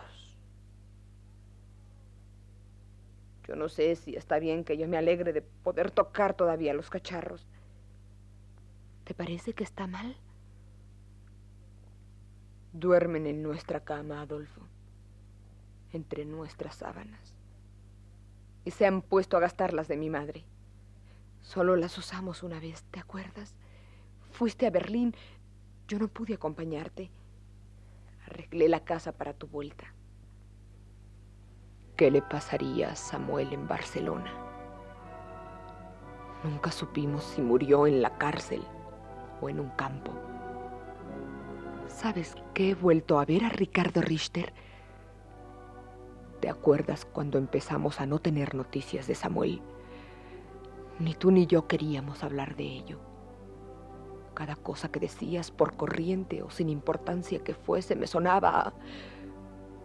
Yo 3.48 3.56
no 3.56 3.68
sé 3.68 3.96
si 3.96 4.14
está 4.14 4.38
bien 4.38 4.62
que 4.62 4.76
yo 4.76 4.86
me 4.86 4.98
alegre 4.98 5.32
de 5.32 5.42
poder 5.42 5.90
tocar 5.90 6.34
todavía 6.34 6.74
los 6.74 6.90
cacharros. 6.90 7.48
¿Te 9.04 9.14
parece 9.14 9.54
que 9.54 9.64
está 9.64 9.86
mal? 9.86 10.16
Duermen 12.72 13.26
en 13.26 13.42
nuestra 13.42 13.80
cama, 13.80 14.20
Adolfo 14.20 14.68
entre 15.92 16.24
nuestras 16.24 16.76
sábanas. 16.76 17.34
Y 18.64 18.70
se 18.70 18.86
han 18.86 19.02
puesto 19.02 19.36
a 19.36 19.40
gastarlas 19.40 19.88
de 19.88 19.96
mi 19.96 20.10
madre. 20.10 20.44
Solo 21.42 21.76
las 21.76 21.96
usamos 21.96 22.42
una 22.42 22.60
vez, 22.60 22.84
¿te 22.90 23.00
acuerdas? 23.00 23.54
Fuiste 24.30 24.66
a 24.66 24.70
Berlín, 24.70 25.14
yo 25.86 25.98
no 25.98 26.08
pude 26.08 26.34
acompañarte. 26.34 27.10
Arreglé 28.26 28.68
la 28.68 28.84
casa 28.84 29.12
para 29.12 29.32
tu 29.32 29.46
vuelta. 29.46 29.94
¿Qué 31.98 32.12
le 32.12 32.22
pasaría 32.22 32.90
a 32.90 32.94
Samuel 32.94 33.52
en 33.52 33.66
Barcelona? 33.66 34.32
Nunca 36.44 36.70
supimos 36.70 37.24
si 37.24 37.42
murió 37.42 37.88
en 37.88 38.02
la 38.02 38.16
cárcel 38.18 38.62
o 39.40 39.48
en 39.48 39.58
un 39.58 39.70
campo. 39.70 40.12
¿Sabes 41.88 42.36
que 42.54 42.70
he 42.70 42.74
vuelto 42.76 43.18
a 43.18 43.24
ver 43.24 43.44
a 43.44 43.48
Ricardo 43.48 44.00
Richter? 44.00 44.52
¿Te 46.38 46.48
acuerdas 46.48 47.04
cuando 47.04 47.36
empezamos 47.36 48.00
a 48.00 48.06
no 48.06 48.20
tener 48.20 48.54
noticias 48.54 49.08
de 49.08 49.16
Samuel? 49.16 49.60
Ni 51.00 51.14
tú 51.14 51.32
ni 51.32 51.48
yo 51.48 51.66
queríamos 51.66 52.22
hablar 52.22 52.54
de 52.54 52.62
ello. 52.62 53.00
Cada 54.34 54.54
cosa 54.54 54.88
que 54.92 55.00
decías, 55.00 55.50
por 55.50 55.76
corriente 55.76 56.44
o 56.44 56.50
sin 56.50 56.68
importancia 56.68 57.42
que 57.42 57.54
fuese, 57.54 57.96
me 57.96 58.06
sonaba... 58.06 58.72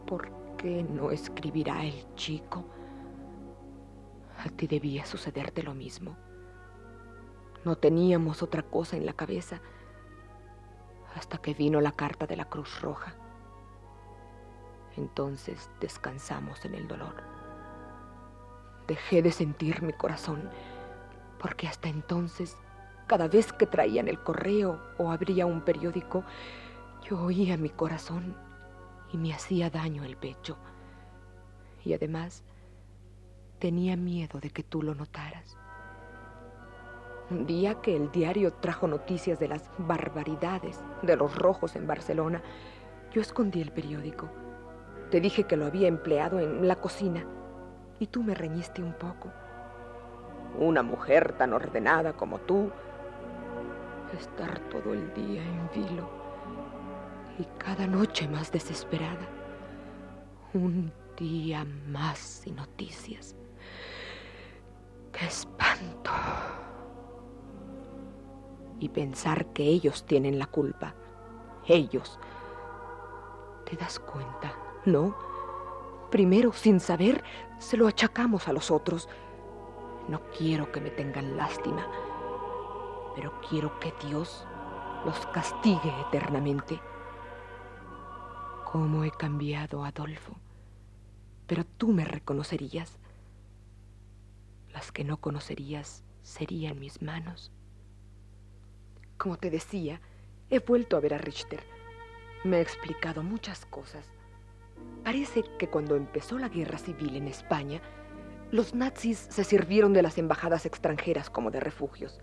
¿Por 0.06 0.43
no 0.64 1.12
escribirá 1.12 1.84
el 1.84 2.06
chico? 2.16 2.64
A 4.38 4.50
ti 4.50 4.68
debía 4.68 5.06
sucederte 5.06 5.62
lo 5.64 5.74
mismo. 5.74 6.16
No 7.66 7.78
teníamos 7.78 8.42
otra 8.44 8.64
cosa 8.64 8.98
en 8.98 9.06
la 9.06 9.14
cabeza 9.14 9.62
hasta 11.16 11.38
que 11.38 11.54
vino 11.54 11.82
la 11.82 11.92
carta 11.92 12.26
de 12.26 12.38
la 12.38 12.46
Cruz 12.46 12.82
Roja. 12.82 13.14
Entonces 14.96 15.70
descansamos 15.80 16.64
en 16.66 16.76
el 16.76 16.88
dolor. 16.88 17.16
Dejé 18.88 19.22
de 19.22 19.32
sentir 19.32 19.82
mi 19.82 19.94
corazón, 19.94 20.50
porque 21.40 21.68
hasta 21.68 21.90
entonces, 21.90 22.58
cada 23.08 23.28
vez 23.28 23.54
que 23.54 23.66
traían 23.66 24.08
el 24.08 24.22
correo 24.24 24.80
o 24.98 25.12
abría 25.12 25.46
un 25.46 25.62
periódico, 25.62 26.24
yo 27.08 27.22
oía 27.22 27.58
mi 27.58 27.70
corazón 27.70 28.36
y 29.14 29.18
me 29.18 29.34
hacía 29.34 29.70
daño 29.70 30.04
el 30.04 30.18
pecho. 30.18 30.58
Y 31.86 31.94
además, 31.94 32.44
tenía 33.60 33.96
miedo 33.96 34.40
de 34.40 34.50
que 34.50 34.64
tú 34.64 34.82
lo 34.82 34.96
notaras. 34.96 35.58
Un 37.30 37.46
día 37.46 37.76
que 37.76 37.96
el 37.96 38.12
diario 38.12 38.52
trajo 38.54 38.88
noticias 38.88 39.40
de 39.40 39.48
las 39.48 39.70
barbaridades 39.78 40.84
de 41.04 41.16
los 41.16 41.38
rojos 41.38 41.76
en 41.76 41.88
Barcelona, 41.88 42.42
yo 43.14 43.22
escondí 43.22 43.62
el 43.62 43.72
periódico. 43.72 44.30
Te 45.12 45.22
dije 45.22 45.44
que 45.44 45.58
lo 45.58 45.68
había 45.68 45.88
empleado 45.88 46.40
en 46.40 46.68
la 46.68 46.76
cocina 46.76 47.24
y 48.00 48.08
tú 48.08 48.24
me 48.24 48.34
reñiste 48.34 48.82
un 48.82 48.94
poco. 48.94 49.32
Una 50.58 50.82
mujer 50.82 51.34
tan 51.38 51.54
ordenada 51.54 52.14
como 52.14 52.40
tú, 52.40 52.72
estar 54.18 54.60
todo 54.70 54.94
el 54.94 55.14
día 55.14 55.44
en 55.44 55.70
vilo 55.74 56.23
y 57.40 57.46
cada 57.58 57.88
noche 57.88 58.28
más 58.28 58.52
desesperada. 58.52 59.28
Un 60.54 60.92
día 61.18 61.66
más 61.88 62.20
sin 62.20 62.56
noticias. 62.56 63.36
¡Qué 65.12 65.26
espanto! 65.26 66.12
y 68.84 68.90
pensar 68.90 69.46
que 69.54 69.64
ellos 69.64 70.04
tienen 70.04 70.38
la 70.38 70.46
culpa. 70.46 70.94
Ellos. 71.68 72.20
¿Te 73.66 73.78
das 73.78 73.98
cuenta? 73.98 74.54
¿No? 74.84 75.16
Primero, 76.12 76.52
sin 76.52 76.82
saber, 76.82 77.24
se 77.60 77.78
lo 77.78 77.88
achacamos 77.88 78.50
a 78.50 78.52
los 78.52 78.72
otros. 78.72 79.08
No 80.10 80.20
quiero 80.38 80.70
que 80.74 80.82
me 80.82 80.90
tengan 80.90 81.38
lástima, 81.38 81.88
pero 83.16 83.32
quiero 83.50 83.80
que 83.80 83.94
Dios 84.06 84.46
los 85.06 85.26
castigue 85.28 85.94
eternamente. 86.10 86.82
¿Cómo 88.74 89.04
he 89.04 89.12
cambiado, 89.12 89.86
Adolfo? 89.86 90.36
Pero 91.46 91.64
tú 91.64 91.90
me 91.90 92.06
reconocerías. 92.06 92.98
Las 94.74 94.92
que 94.92 95.04
no 95.04 95.18
conocerías 95.18 96.04
serían 96.24 96.80
mis 96.80 97.00
manos. 97.04 97.52
Como 99.20 99.38
te 99.38 99.52
decía, 99.52 100.02
he 100.50 100.58
vuelto 100.58 100.98
a 100.98 101.02
ver 101.02 101.14
a 101.14 101.20
Richter. 101.20 101.60
Me 102.44 102.58
ha 102.58 102.62
explicado 102.62 103.22
muchas 103.22 103.64
cosas. 103.68 104.08
Parece 105.04 105.44
que 105.60 105.70
cuando 105.70 105.96
empezó 105.96 106.40
la 106.40 106.50
guerra 106.50 106.80
civil 106.80 107.16
en 107.16 107.28
España, 107.28 107.80
los 108.50 108.74
nazis 108.74 109.20
se 109.30 109.44
sirvieron 109.44 109.94
de 109.94 110.02
las 110.02 110.18
embajadas 110.18 110.66
extranjeras 110.66 111.30
como 111.30 111.52
de 111.52 111.60
refugios, 111.60 112.20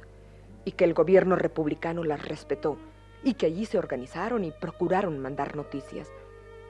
y 0.64 0.72
que 0.72 0.83
el 0.83 0.94
gobierno 0.94 1.37
republicano 1.37 2.03
las 2.03 2.27
respetó, 2.27 2.77
y 3.22 3.35
que 3.35 3.46
allí 3.46 3.66
se 3.66 3.79
organizaron 3.79 4.42
y 4.42 4.51
procuraron 4.51 5.20
mandar 5.20 5.55
noticias, 5.55 6.11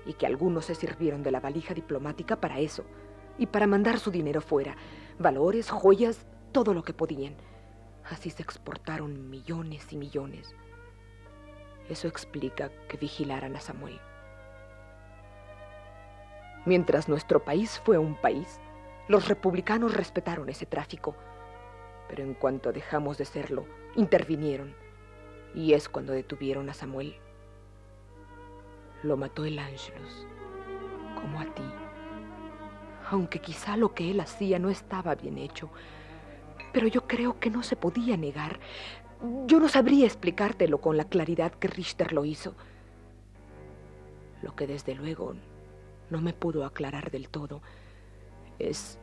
y 0.07 0.15
que 0.15 0.27
algunos 0.27 0.67
se 0.67 0.75
sirvieron 0.75 1.23
de 1.23 1.31
la 1.31 1.41
valija 1.41 1.75
diplomática 1.75 2.41
para 2.41 2.59
eso, 2.59 2.85
y 3.39 3.47
para 3.47 3.67
mandar 3.67 3.99
su 3.99 4.11
dinero 4.11 4.41
fuera, 4.41 4.77
valores, 5.19 5.71
joyas, 5.71 6.27
todo 6.53 6.75
lo 6.75 6.83
que 6.83 6.93
podían 6.93 7.37
Así 8.11 8.31
se 8.31 8.43
exportaron 8.43 9.31
millones 9.31 9.93
y 9.93 9.97
millones. 9.97 10.55
Eso 11.89 12.09
explica 12.09 12.71
que 12.89 12.97
vigilaran 12.97 13.55
a 13.57 13.61
Samuel. 13.61 14.01
Mientras 16.67 17.09
nuestro 17.09 17.45
país 17.45 17.81
fue 17.85 17.99
un 17.99 18.17
país, 18.21 18.61
los 19.09 19.29
republicanos 19.29 19.95
respetaron 19.95 20.49
ese 20.49 20.67
tráfico, 20.67 21.17
pero 22.09 22.23
en 22.23 22.35
cuanto 22.35 22.73
dejamos 22.73 23.17
de 23.17 23.25
serlo, 23.25 23.65
intervinieron, 23.95 24.75
y 25.55 25.75
es 25.75 25.89
cuando 25.89 26.13
detuvieron 26.13 26.69
a 26.69 26.75
Samuel. 26.75 27.17
Lo 29.03 29.17
mató 29.17 29.45
el 29.45 29.59
Ángelus, 29.59 30.27
como 31.15 31.41
a 31.41 31.47
ti, 31.55 31.63
aunque 33.11 33.41
quizá 33.41 33.77
lo 33.77 33.95
que 33.95 34.11
él 34.11 34.21
hacía 34.21 34.59
no 34.59 34.69
estaba 34.69 35.15
bien 35.15 35.39
hecho, 35.39 35.71
pero 36.73 36.87
yo 36.87 37.07
creo 37.07 37.41
que 37.41 37.51
no 37.51 37.63
se 37.63 37.77
podía 37.77 38.17
negar. 38.17 38.61
Yo 39.47 39.59
no 39.59 39.69
sabría 39.69 40.07
explicártelo 40.07 40.81
con 40.81 40.97
la 40.97 41.05
claridad 41.05 41.53
que 41.53 41.69
Richter 41.69 42.13
lo 42.13 42.25
hizo. 42.25 42.55
Lo 44.43 44.55
que 44.55 44.67
desde 44.67 44.95
luego 44.95 45.35
no 46.11 46.21
me 46.21 46.33
pudo 46.33 46.65
aclarar 46.65 47.11
del 47.11 47.29
todo 47.29 47.63
es 48.59 48.99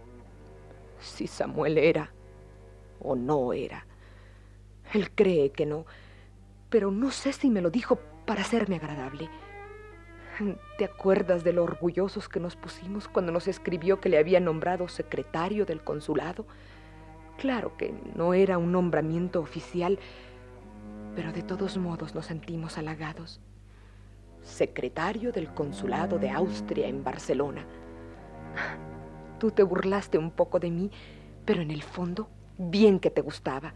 si 1.00 1.28
Samuel 1.28 1.78
era 1.78 2.12
o 3.00 3.16
no 3.16 3.54
era. 3.54 3.86
Él 4.94 5.12
cree 5.12 5.52
que 5.52 5.66
no, 5.66 5.86
pero 6.70 6.92
no 6.92 7.12
sé 7.12 7.34
si 7.34 7.50
me 7.50 7.62
lo 7.62 7.70
dijo 7.70 8.00
para 8.26 8.42
hacerme 8.42 8.78
agradable. 8.78 9.30
¿Te 10.78 10.86
acuerdas 10.86 11.44
de 11.44 11.54
lo 11.54 11.64
orgullosos 11.64 12.30
que 12.30 12.40
nos 12.40 12.56
pusimos 12.56 13.08
cuando 13.08 13.32
nos 13.32 13.48
escribió 13.48 14.00
que 14.00 14.10
le 14.10 14.20
había 14.20 14.40
nombrado 14.40 14.88
secretario 14.88 15.66
del 15.66 15.84
consulado? 15.84 16.46
Claro 17.38 17.76
que 17.78 17.94
no 18.16 18.34
era 18.34 18.58
un 18.58 18.72
nombramiento 18.72 19.40
oficial, 19.40 19.98
pero 21.16 21.32
de 21.32 21.42
todos 21.42 21.78
modos 21.78 22.14
nos 22.14 22.28
sentimos 22.28 22.78
halagados. 22.78 23.40
Secretario 24.42 25.32
del 25.32 25.54
Consulado 25.54 26.20
de 26.20 26.30
Austria 26.30 26.88
en 26.88 27.04
Barcelona. 27.04 27.66
Tú 29.40 29.52
te 29.52 29.64
burlaste 29.64 30.18
un 30.18 30.32
poco 30.32 30.60
de 30.60 30.72
mí, 30.72 30.92
pero 31.46 31.62
en 31.62 31.72
el 31.72 31.84
fondo, 31.84 32.30
bien 32.58 33.00
que 33.00 33.10
te 33.10 33.22
gustaba. 33.22 33.74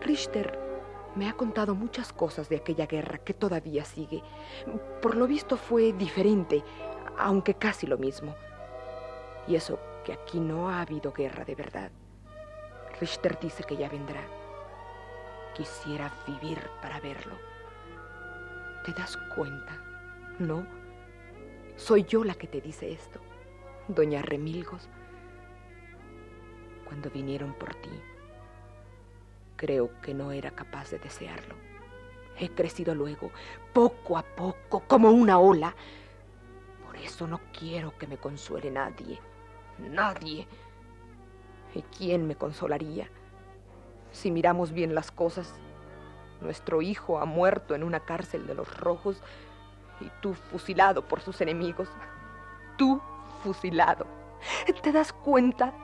Richter 0.00 0.69
me 1.14 1.28
ha 1.28 1.32
contado 1.32 1.74
muchas 1.74 2.12
cosas 2.12 2.48
de 2.48 2.56
aquella 2.56 2.86
guerra 2.86 3.18
que 3.18 3.34
todavía 3.34 3.84
sigue. 3.84 4.22
Por 5.02 5.16
lo 5.16 5.26
visto 5.26 5.56
fue 5.56 5.92
diferente, 5.92 6.62
aunque 7.18 7.54
casi 7.54 7.86
lo 7.86 7.98
mismo. 7.98 8.34
Y 9.46 9.56
eso 9.56 9.78
que 10.04 10.12
aquí 10.12 10.40
no 10.40 10.70
ha 10.70 10.80
habido 10.80 11.12
guerra 11.12 11.44
de 11.44 11.54
verdad. 11.54 11.90
Richter 13.00 13.38
dice 13.40 13.64
que 13.64 13.76
ya 13.76 13.88
vendrá. 13.88 14.22
Quisiera 15.54 16.12
vivir 16.26 16.58
para 16.80 17.00
verlo. 17.00 17.34
¿Te 18.84 18.92
das 18.92 19.16
cuenta? 19.34 19.76
¿No? 20.38 20.64
Soy 21.76 22.04
yo 22.04 22.24
la 22.24 22.34
que 22.34 22.46
te 22.46 22.60
dice 22.60 22.92
esto, 22.92 23.20
doña 23.88 24.22
Remilgos. 24.22 24.88
Cuando 26.86 27.10
vinieron 27.10 27.54
por 27.54 27.74
ti, 27.74 27.90
creo 29.60 29.90
que 30.00 30.14
no 30.14 30.32
era 30.32 30.50
capaz 30.52 30.90
de 30.90 30.98
desearlo. 30.98 31.54
He 32.38 32.48
crecido 32.48 32.94
luego, 32.94 33.30
poco 33.74 34.16
a 34.16 34.22
poco, 34.22 34.82
como 34.86 35.10
una 35.10 35.38
ola. 35.38 35.76
Por 36.86 36.96
eso 36.96 37.26
no 37.26 37.38
quiero 37.52 37.94
que 37.98 38.06
me 38.06 38.16
consuele 38.16 38.70
nadie. 38.70 39.20
Nadie. 39.78 40.48
¿Y 41.74 41.82
quién 41.82 42.26
me 42.26 42.36
consolaría? 42.36 43.10
Si 44.12 44.30
miramos 44.30 44.72
bien 44.72 44.94
las 44.94 45.10
cosas, 45.10 45.52
nuestro 46.40 46.80
hijo 46.80 47.18
ha 47.18 47.26
muerto 47.26 47.74
en 47.74 47.84
una 47.84 48.00
cárcel 48.00 48.46
de 48.46 48.54
los 48.54 48.74
rojos 48.78 49.22
y 50.00 50.10
tú 50.22 50.32
fusilado 50.32 51.06
por 51.06 51.20
sus 51.20 51.38
enemigos. 51.42 51.90
Tú 52.78 52.98
fusilado. 53.42 54.06
¿Te 54.82 54.90
das 54.90 55.12
cuenta? 55.12 55.74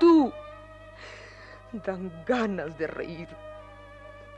Tú. 0.00 0.32
Dan 1.82 2.22
ganas 2.24 2.78
de 2.78 2.86
reír. 2.86 3.28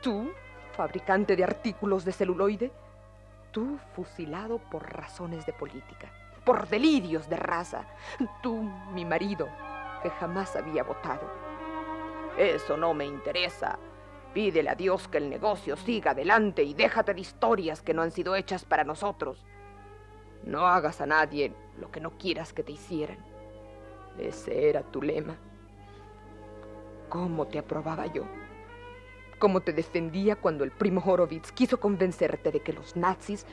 Tú, 0.01 0.31
fabricante 0.73 1.37
de 1.37 1.45
artículos 1.45 2.05
de 2.05 2.13
celuloide. 2.13 2.73
Tú 3.51 3.79
fusilado 3.95 4.59
por 4.59 4.91
razones 4.91 5.45
de 5.45 5.53
política, 5.53 6.11
por 6.45 6.67
delirios 6.69 7.29
de 7.29 7.37
raza. 7.37 7.85
Tú, 8.43 8.63
mi 8.93 9.05
marido, 9.05 9.49
que 10.03 10.09
jamás 10.11 10.57
había 10.57 10.83
votado. 10.83 11.31
Eso 12.39 12.77
no 12.77 12.95
me 12.95 13.05
interesa. 13.05 13.79
Pídele 14.33 14.71
a 14.71 14.75
Dios 14.75 15.09
que 15.09 15.19
el 15.19 15.29
negocio 15.29 15.77
siga 15.77 16.13
adelante 16.13 16.63
y 16.63 16.75
déjate 16.75 17.15
de 17.15 17.21
historias 17.21 17.83
que 17.83 17.95
no 17.95 18.03
han 18.03 18.11
sido 18.11 18.35
hechas 18.35 18.65
para 18.65 18.85
nosotros. 18.85 19.45
No 20.45 20.67
hagas 20.67 21.01
a 21.01 21.07
nadie 21.07 21.53
lo 21.79 21.91
que 21.91 22.01
no 22.01 22.17
quieras 22.19 22.53
que 22.53 22.63
te 22.63 22.73
hicieran. 22.73 23.19
Ese 24.19 24.69
era 24.69 24.83
tu 24.83 25.03
lema. 25.03 25.37
¿Cómo 27.09 27.47
te 27.47 27.59
aprobaba 27.59 28.07
yo? 28.07 28.25
cómo 29.39 29.61
te 29.61 29.73
defendía 29.73 30.37
cuando 30.37 30.65
el 30.65 30.71
primo 30.71 31.03
Horowitz 31.05 31.53
quiso 31.53 31.79
convencerte 31.79 32.51
de 32.51 32.61
que 32.61 32.73
los 32.73 32.97
nazis 32.97 33.47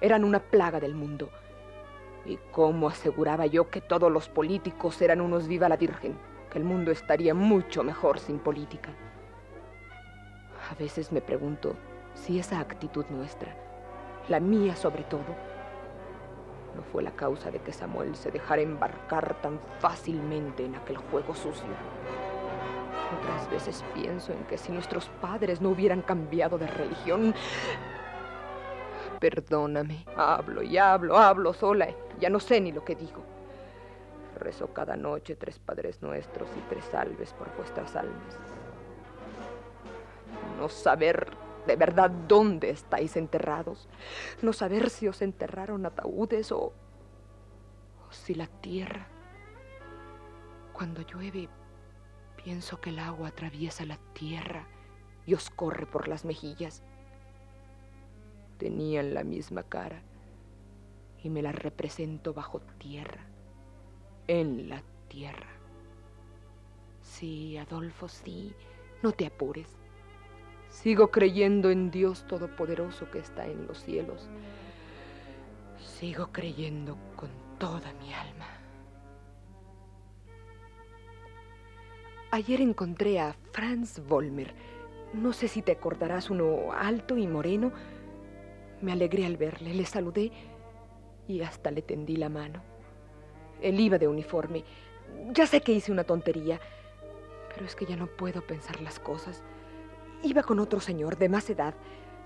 eran 0.00 0.24
una 0.24 0.40
plaga 0.40 0.80
del 0.80 0.94
mundo. 0.94 1.30
Y 2.24 2.38
cómo 2.50 2.88
aseguraba 2.88 3.46
yo 3.46 3.70
que 3.70 3.80
todos 3.80 4.10
los 4.10 4.28
políticos 4.28 5.00
eran 5.00 5.20
unos 5.20 5.46
viva 5.46 5.68
la 5.68 5.76
Virgen, 5.76 6.18
que 6.50 6.58
el 6.58 6.64
mundo 6.64 6.90
estaría 6.90 7.34
mucho 7.34 7.82
mejor 7.82 8.18
sin 8.18 8.38
política. 8.38 8.90
A 10.70 10.74
veces 10.74 11.12
me 11.12 11.20
pregunto 11.20 11.74
si 12.14 12.38
esa 12.38 12.58
actitud 12.58 13.06
nuestra, 13.10 13.54
la 14.28 14.40
mía 14.40 14.76
sobre 14.76 15.04
todo, 15.04 15.24
no 16.76 16.82
fue 16.92 17.02
la 17.02 17.12
causa 17.12 17.50
de 17.50 17.60
que 17.60 17.72
Samuel 17.72 18.14
se 18.14 18.30
dejara 18.30 18.60
embarcar 18.60 19.40
tan 19.40 19.58
fácilmente 19.78 20.64
en 20.64 20.74
aquel 20.74 20.96
juego 20.96 21.34
sucio. 21.34 21.64
Otras 23.16 23.50
veces 23.50 23.84
pienso 23.94 24.32
en 24.32 24.44
que 24.44 24.58
si 24.58 24.70
nuestros 24.72 25.08
padres 25.20 25.60
no 25.60 25.70
hubieran 25.70 26.02
cambiado 26.02 26.58
de 26.58 26.66
religión... 26.66 27.34
Perdóname, 29.18 30.04
hablo 30.16 30.62
y 30.62 30.78
hablo, 30.78 31.16
hablo 31.16 31.52
sola, 31.52 31.88
ya 32.20 32.30
no 32.30 32.38
sé 32.38 32.60
ni 32.60 32.70
lo 32.70 32.84
que 32.84 32.94
digo. 32.94 33.24
Rezo 34.38 34.68
cada 34.72 34.96
noche 34.96 35.34
tres 35.34 35.58
Padres 35.58 36.00
Nuestros 36.02 36.48
y 36.56 36.60
tres 36.68 36.84
salves 36.84 37.32
por 37.32 37.52
vuestras 37.56 37.96
almas. 37.96 38.38
No 40.56 40.68
saber 40.68 41.26
de 41.66 41.76
verdad 41.76 42.10
dónde 42.10 42.70
estáis 42.70 43.16
enterrados. 43.16 43.88
No 44.40 44.52
saber 44.52 44.90
si 44.90 45.08
os 45.08 45.20
enterraron 45.20 45.84
ataúdes 45.84 46.50
o, 46.52 46.58
o 46.66 48.12
si 48.12 48.34
la 48.34 48.46
tierra. 48.46 49.06
Cuando 50.72 51.02
llueve, 51.02 51.48
pienso 52.42 52.80
que 52.80 52.90
el 52.90 52.98
agua 52.98 53.28
atraviesa 53.28 53.84
la 53.84 53.98
tierra 54.14 54.66
y 55.26 55.34
os 55.34 55.50
corre 55.50 55.86
por 55.86 56.08
las 56.08 56.24
mejillas. 56.24 56.82
Tenían 58.58 59.14
la 59.14 59.24
misma 59.24 59.62
cara 59.62 60.02
y 61.22 61.30
me 61.30 61.42
la 61.42 61.52
represento 61.52 62.32
bajo 62.32 62.60
tierra, 62.78 63.26
en 64.26 64.68
la 64.68 64.82
tierra. 65.08 65.48
Sí, 67.02 67.56
Adolfo, 67.58 68.08
sí, 68.08 68.54
no 69.02 69.12
te 69.12 69.26
apures. 69.26 69.76
Sigo 70.68 71.10
creyendo 71.10 71.70
en 71.70 71.90
Dios 71.90 72.26
Todopoderoso 72.26 73.10
que 73.10 73.18
está 73.18 73.46
en 73.46 73.66
los 73.66 73.82
cielos. 73.82 74.28
Sigo 75.78 76.28
creyendo 76.30 76.96
con 77.16 77.30
toda 77.58 77.92
mi 77.94 78.12
alma. 78.12 78.57
Ayer 82.30 82.60
encontré 82.60 83.18
a 83.20 83.34
Franz 83.52 84.00
Vollmer. 84.06 84.52
No 85.14 85.32
sé 85.32 85.48
si 85.48 85.62
te 85.62 85.72
acordarás, 85.72 86.28
uno 86.28 86.72
alto 86.72 87.16
y 87.16 87.26
moreno. 87.26 87.72
Me 88.82 88.92
alegré 88.92 89.24
al 89.24 89.38
verle, 89.38 89.72
le 89.72 89.86
saludé 89.86 90.30
y 91.26 91.40
hasta 91.40 91.70
le 91.70 91.80
tendí 91.80 92.16
la 92.16 92.28
mano. 92.28 92.62
Él 93.62 93.80
iba 93.80 93.96
de 93.96 94.08
uniforme. 94.08 94.62
Ya 95.32 95.46
sé 95.46 95.62
que 95.62 95.72
hice 95.72 95.90
una 95.90 96.04
tontería, 96.04 96.60
pero 97.54 97.64
es 97.64 97.74
que 97.74 97.86
ya 97.86 97.96
no 97.96 98.06
puedo 98.06 98.46
pensar 98.46 98.78
las 98.82 99.00
cosas. 99.00 99.42
Iba 100.22 100.42
con 100.42 100.58
otro 100.58 100.80
señor 100.80 101.16
de 101.16 101.30
más 101.30 101.48
edad. 101.48 101.74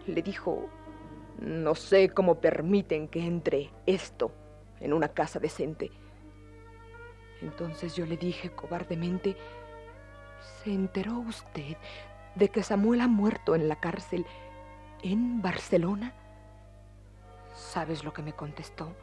Le 0.07 0.21
dijo, 0.21 0.69
no 1.38 1.77
sé 1.77 2.09
cómo 2.09 2.41
permiten 2.41 3.07
que 3.07 3.25
entre 3.25 3.71
esto 3.87 4.33
en 4.81 4.93
una 4.93 5.09
casa 5.09 5.38
decente. 5.38 5.93
Entonces 7.41 7.95
yo 7.95 8.05
le 8.05 8.17
dije 8.17 8.51
cobardemente, 8.51 9.37
¿se 10.43 10.73
enteró 10.73 11.19
usted 11.19 11.77
de 12.35 12.49
que 12.49 12.63
Samuel 12.63 13.01
ha 13.01 13.09
muerto 13.09 13.55
en 13.55 13.69
la 13.69 13.77
cárcel 13.77 14.27
en 15.03 15.43
Barcelona? 15.43 16.15
¿Sabes 17.55 18.05
lo 18.05 18.13
que 18.13 18.23
me 18.23 18.33
contestó? 18.33 18.95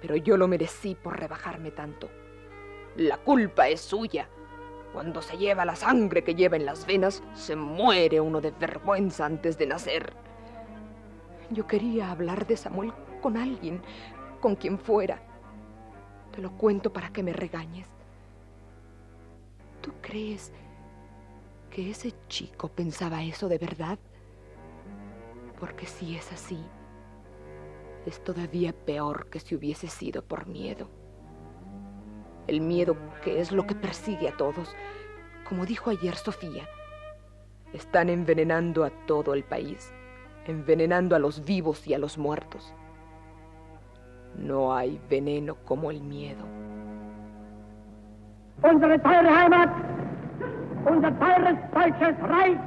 Pero 0.00 0.16
yo 0.16 0.36
lo 0.36 0.48
merecí 0.48 0.94
por 0.94 1.18
rebajarme 1.18 1.70
tanto. 1.70 2.10
La 2.96 3.18
culpa 3.18 3.68
es 3.68 3.80
suya. 3.80 4.28
Cuando 4.92 5.20
se 5.20 5.36
lleva 5.36 5.64
la 5.64 5.76
sangre 5.76 6.24
que 6.24 6.34
lleva 6.34 6.56
en 6.56 6.64
las 6.64 6.86
venas, 6.86 7.22
se 7.34 7.56
muere 7.56 8.20
uno 8.20 8.40
de 8.40 8.50
vergüenza 8.50 9.26
antes 9.26 9.58
de 9.58 9.66
nacer. 9.66 10.14
Yo 11.50 11.66
quería 11.66 12.10
hablar 12.10 12.46
de 12.46 12.56
Samuel 12.56 12.92
con 13.20 13.36
alguien, 13.36 13.82
con 14.40 14.56
quien 14.56 14.78
fuera. 14.78 15.20
Te 16.32 16.40
lo 16.40 16.52
cuento 16.52 16.92
para 16.92 17.10
que 17.10 17.22
me 17.22 17.32
regañes. 17.32 17.95
¿Tú 19.86 19.92
crees 20.02 20.52
que 21.70 21.90
ese 21.90 22.12
chico 22.28 22.68
pensaba 22.68 23.22
eso 23.22 23.48
de 23.48 23.56
verdad? 23.56 23.98
Porque 25.58 25.86
si 25.86 26.14
es 26.14 26.30
así, 26.30 26.62
es 28.04 28.22
todavía 28.22 28.74
peor 28.74 29.30
que 29.30 29.40
si 29.40 29.54
hubiese 29.54 29.88
sido 29.88 30.22
por 30.22 30.46
miedo 30.46 30.90
el 32.46 32.60
miedo 32.60 32.96
que 33.22 33.40
es 33.40 33.52
lo 33.52 33.66
que 33.66 33.74
persigue 33.74 34.28
a 34.28 34.36
todos. 34.36 34.74
Como 35.48 35.66
dijo 35.66 35.90
ayer 35.90 36.14
Sofía, 36.16 36.68
están 37.72 38.08
envenenando 38.08 38.84
a 38.84 38.90
todo 39.06 39.34
el 39.34 39.44
país, 39.44 39.92
envenenando 40.46 41.16
a 41.16 41.18
los 41.18 41.44
vivos 41.44 41.86
y 41.86 41.94
a 41.94 41.98
los 41.98 42.18
muertos. 42.18 42.72
No 44.36 44.74
hay 44.74 45.00
veneno 45.08 45.56
como 45.64 45.90
el 45.90 46.02
miedo. 46.02 46.44
Unsere 48.62 48.98
teure 48.98 49.28
Heimat, 49.28 49.70
unser 50.86 51.12
teures 51.18 51.58
deutsches 51.74 52.18
Reich, 52.28 52.58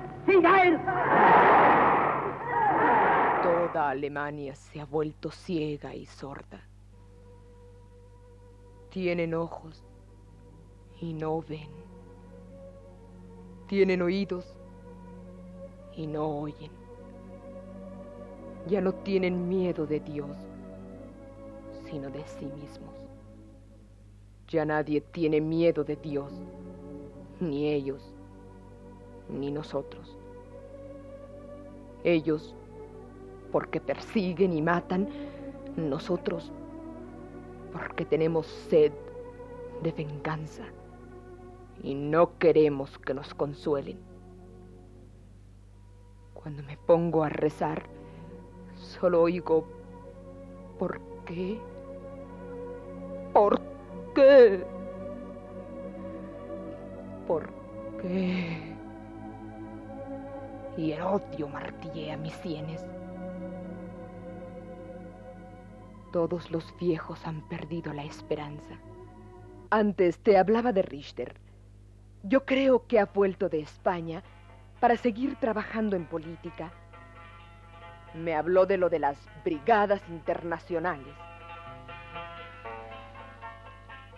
Toda 3.42 3.90
Alemania 3.90 4.54
se 4.54 4.80
ha 4.80 4.86
vuelto 4.86 5.32
ciega 5.32 5.96
y 5.96 6.06
sorda. 6.06 6.62
Tienen 8.90 9.34
ojos 9.34 9.84
y 11.02 11.14
no 11.14 11.42
ven. 11.42 11.70
Tienen 13.68 14.04
oídos 14.04 14.56
y 15.96 16.06
no 16.06 16.28
oyen. 16.28 16.72
Ya 18.68 18.82
no 18.82 18.94
tienen 18.94 19.48
miedo 19.48 19.88
de 19.88 20.00
Dios, 20.00 20.38
sino 21.86 22.10
de 22.12 22.24
sí 22.28 22.46
mismos. 22.46 22.89
Ya 24.50 24.66
nadie 24.66 25.02
tiene 25.02 25.42
miedo 25.42 25.84
de 25.84 25.96
Dios, 25.96 26.34
ni 27.40 27.68
ellos, 27.68 28.14
ni 29.30 29.52
nosotros. 29.52 30.18
Ellos, 32.04 32.56
porque 33.52 33.80
persiguen 33.80 34.54
y 34.54 34.62
matan, 34.62 35.08
nosotros 35.76 36.52
porque 37.72 38.06
tenemos 38.06 38.48
sed 38.70 38.92
de 39.84 39.92
venganza 39.92 40.64
y 41.82 41.96
no 41.96 42.38
queremos 42.38 42.98
que 43.00 43.14
nos 43.14 43.34
consuelen. 43.34 43.98
Cuando 46.34 46.64
me 46.64 46.78
pongo 46.78 47.24
a 47.24 47.30
rezar, 47.30 47.84
solo 48.76 49.22
oigo, 49.22 49.66
¿por 50.78 51.00
qué? 51.26 51.60
¿Por 53.34 53.62
qué? 54.14 54.66
¿Por 57.28 57.50
qué? 58.02 58.76
Y 60.78 60.92
el 60.92 61.02
odio 61.02 61.48
martillea 61.48 62.18
mis 62.18 62.34
sienes. 62.36 62.86
Todos 66.12 66.50
los 66.50 66.76
viejos 66.80 67.26
han 67.28 67.42
perdido 67.50 67.94
la 67.94 68.04
esperanza. 68.04 68.80
Antes 69.70 70.18
te 70.20 70.38
hablaba 70.38 70.72
de 70.72 70.82
Richter. 70.82 71.36
Yo 72.24 72.46
creo 72.46 72.88
que 72.88 73.00
ha 73.00 73.06
vuelto 73.06 73.50
de 73.50 73.60
España 73.60 74.24
para 74.80 74.98
seguir 74.98 75.36
trabajando 75.36 75.96
en 75.96 76.06
política. 76.06 76.72
Me 78.16 78.36
habló 78.36 78.66
de 78.66 78.78
lo 78.78 78.90
de 78.90 79.00
las 79.00 79.18
brigadas 79.44 80.02
internacionales. 80.10 81.14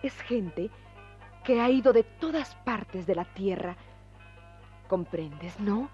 Es 0.02 0.20
gente 0.22 0.70
que 1.44 1.60
ha 1.60 1.70
ido 1.70 1.92
de 1.92 2.02
todas 2.02 2.54
partes 2.56 3.06
de 3.06 3.14
la 3.14 3.24
tierra. 3.24 3.76
¿Comprendes, 4.88 5.58
no? 5.60 5.88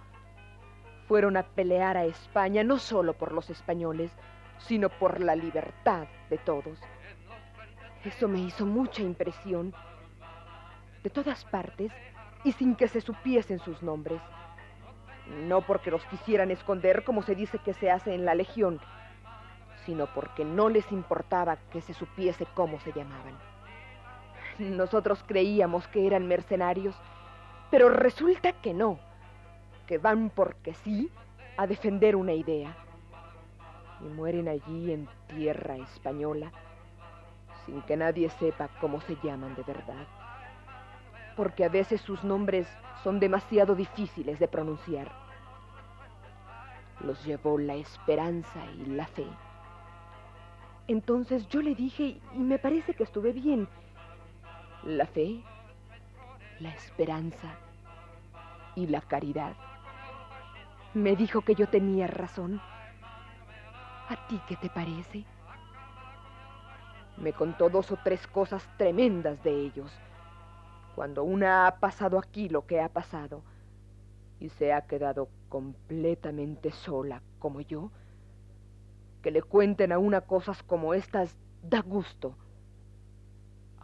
Fueron 1.07 1.37
a 1.37 1.43
pelear 1.43 1.97
a 1.97 2.05
España 2.05 2.65
no 2.65 2.79
solo 2.79 3.15
por 3.15 3.33
los 3.33 3.51
españoles, 3.51 4.11
sino 4.59 4.89
por 4.89 5.21
la 5.21 5.37
libertad 5.37 6.07
de 6.31 6.39
todos. 6.39 6.79
Eso 8.05 8.29
me 8.29 8.41
hizo 8.41 8.67
mucha 8.67 9.03
impresión. 9.03 9.75
De 11.03 11.11
todas 11.11 11.45
partes 11.45 11.93
y 12.45 12.53
sin 12.53 12.75
que 12.75 12.89
se 12.89 13.01
supiesen 13.01 13.59
sus 13.59 13.83
nombres. 13.83 14.21
No 15.47 15.61
porque 15.63 15.91
los 15.91 16.05
quisieran 16.07 16.51
esconder 16.51 17.05
como 17.05 17.23
se 17.23 17.35
dice 17.35 17.59
que 17.59 17.75
se 17.75 17.91
hace 17.91 18.15
en 18.15 18.25
la 18.25 18.35
Legión, 18.35 18.81
sino 19.85 20.07
porque 20.15 20.45
no 20.45 20.69
les 20.69 20.91
importaba 20.93 21.57
que 21.71 21.83
se 21.83 21.93
supiese 21.93 22.47
cómo 22.55 22.81
se 22.81 22.93
llamaban. 22.93 23.37
Nosotros 24.59 25.25
creíamos 25.27 25.87
que 25.89 26.07
eran 26.07 26.27
mercenarios, 26.27 26.95
pero 27.71 27.89
resulta 27.89 28.53
que 28.53 28.75
no. 28.75 28.99
que 29.87 29.99
van 29.99 30.31
porque 30.31 30.75
sí 30.75 31.11
a 31.57 31.67
defender 31.67 32.15
una 32.15 32.35
idea 32.35 32.77
y 34.01 34.05
mueren 34.05 34.49
allí 34.49 34.93
en 34.93 35.09
tierra 35.29 35.77
española 35.77 36.53
sin 37.65 37.83
que 37.83 37.97
nadie 37.97 38.31
sepa 38.31 38.69
cómo 38.81 39.01
se 39.03 39.17
llaman 39.23 39.55
de 39.55 39.63
verdad, 39.63 40.07
porque 41.37 41.65
a 41.65 41.69
veces 41.69 42.01
sus 42.01 42.25
nombres 42.25 42.67
son 43.03 43.21
demasiado 43.21 43.75
difíciles 43.75 44.39
de 44.39 44.49
pronunciar. 44.49 45.11
Los 47.01 47.25
llevó 47.25 47.59
la 47.59 47.75
esperanza 47.75 48.61
y 48.79 48.87
la 48.87 49.07
fe. 49.07 49.27
Entonces 50.87 51.47
yo 51.49 51.61
le 51.61 51.75
dije, 51.75 52.21
y 52.35 52.39
me 52.39 52.59
parece 52.59 52.95
que 52.95 53.05
estuve 53.05 53.33
bien, 53.33 53.69
la 54.97 55.07
fe, 55.07 55.43
la 56.61 56.71
esperanza 56.71 57.57
y 58.75 58.87
la 58.87 59.03
caridad. 59.03 59.55
Me 60.95 61.15
dijo 61.15 61.43
que 61.43 61.55
yo 61.55 61.69
tenía 61.69 62.07
razón. 62.07 62.61
¿A 64.09 64.27
ti 64.29 64.41
qué 64.49 64.57
te 64.57 64.71
parece? 64.71 65.25
Me 67.19 67.35
contó 67.35 67.69
dos 67.69 67.93
o 67.93 67.99
tres 68.03 68.27
cosas 68.27 68.67
tremendas 68.79 69.43
de 69.43 69.51
ellos. 69.51 69.93
Cuando 70.95 71.23
una 71.23 71.67
ha 71.67 71.79
pasado 71.81 72.19
aquí 72.19 72.49
lo 72.49 72.67
que 72.67 72.81
ha 72.81 72.89
pasado 72.89 73.43
y 74.41 74.49
se 74.49 74.73
ha 74.73 74.87
quedado 74.87 75.29
completamente 75.51 76.71
sola 76.71 77.23
como 77.39 77.61
yo, 77.61 77.91
que 79.21 79.31
le 79.31 79.43
cuenten 79.43 79.93
a 79.93 79.99
una 79.99 80.23
cosas 80.23 80.63
como 80.63 80.95
estas 80.95 81.37
da 81.63 81.83
gusto, 81.83 82.35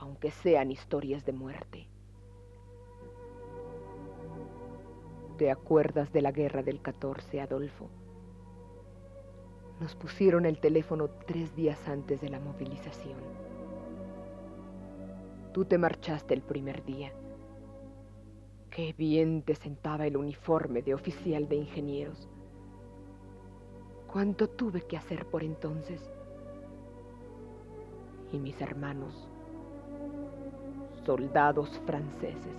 aunque 0.04 0.30
sean 0.30 0.70
historias 0.70 1.24
de 1.24 1.32
muerte. 1.32 1.88
¿Te 5.38 5.50
acuerdas 5.50 6.12
de 6.12 6.20
la 6.20 6.30
guerra 6.30 6.62
del 6.62 6.82
14, 6.82 7.40
Adolfo? 7.40 7.88
Nos 9.80 9.94
pusieron 9.94 10.44
el 10.44 10.60
teléfono 10.60 11.08
tres 11.08 11.56
días 11.56 11.88
antes 11.88 12.20
de 12.20 12.28
la 12.28 12.38
movilización. 12.38 13.18
Tú 15.54 15.64
te 15.64 15.78
marchaste 15.78 16.34
el 16.34 16.42
primer 16.42 16.84
día. 16.84 17.10
Qué 18.70 18.92
bien 18.92 19.40
te 19.40 19.54
sentaba 19.54 20.06
el 20.06 20.18
uniforme 20.18 20.82
de 20.82 20.92
oficial 20.92 21.48
de 21.48 21.56
ingenieros. 21.56 22.28
¿Cuánto 24.12 24.50
tuve 24.50 24.82
que 24.82 24.98
hacer 24.98 25.24
por 25.26 25.42
entonces? 25.42 26.02
Y 28.32 28.38
mis 28.38 28.60
hermanos, 28.60 29.30
soldados 31.04 31.80
franceses. 31.86 32.56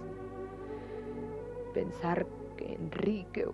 Pensar 1.74 2.26
que 2.56 2.74
Enrique 2.74 3.46
o 3.46 3.54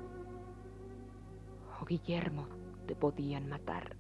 Guillermo 1.86 2.48
te 2.86 2.96
podían 2.96 3.50
matar. 3.50 3.96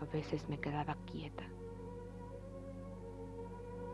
A 0.00 0.04
veces 0.06 0.48
me 0.48 0.58
quedaba 0.58 0.96
quieta, 1.06 1.44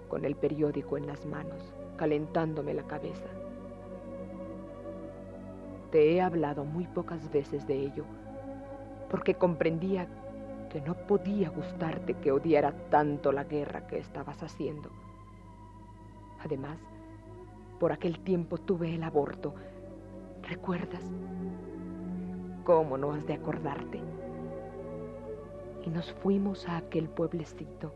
con 0.08 0.24
el 0.24 0.36
periódico 0.36 0.98
en 0.98 1.06
las 1.06 1.24
manos, 1.24 1.74
calentándome 1.96 2.74
la 2.74 2.86
cabeza. 2.86 3.28
Te 5.90 6.12
he 6.12 6.20
hablado 6.20 6.64
muy 6.64 6.86
pocas 6.86 7.30
veces 7.32 7.66
de 7.66 7.76
ello, 7.86 8.04
porque 9.10 9.34
comprendía 9.34 10.06
que 10.74 10.80
no 10.80 10.94
podía 10.94 11.50
gustarte 11.50 12.14
que 12.14 12.32
odiara 12.32 12.72
tanto 12.90 13.30
la 13.30 13.44
guerra 13.44 13.86
que 13.86 13.96
estabas 13.98 14.42
haciendo. 14.42 14.90
Además, 16.40 16.80
por 17.78 17.92
aquel 17.92 18.18
tiempo 18.18 18.58
tuve 18.58 18.92
el 18.92 19.04
aborto. 19.04 19.54
¿Recuerdas? 20.42 21.04
¿Cómo 22.64 22.98
no 22.98 23.12
has 23.12 23.24
de 23.24 23.34
acordarte? 23.34 24.00
Y 25.86 25.90
nos 25.90 26.12
fuimos 26.14 26.68
a 26.68 26.78
aquel 26.78 27.08
pueblecito, 27.08 27.92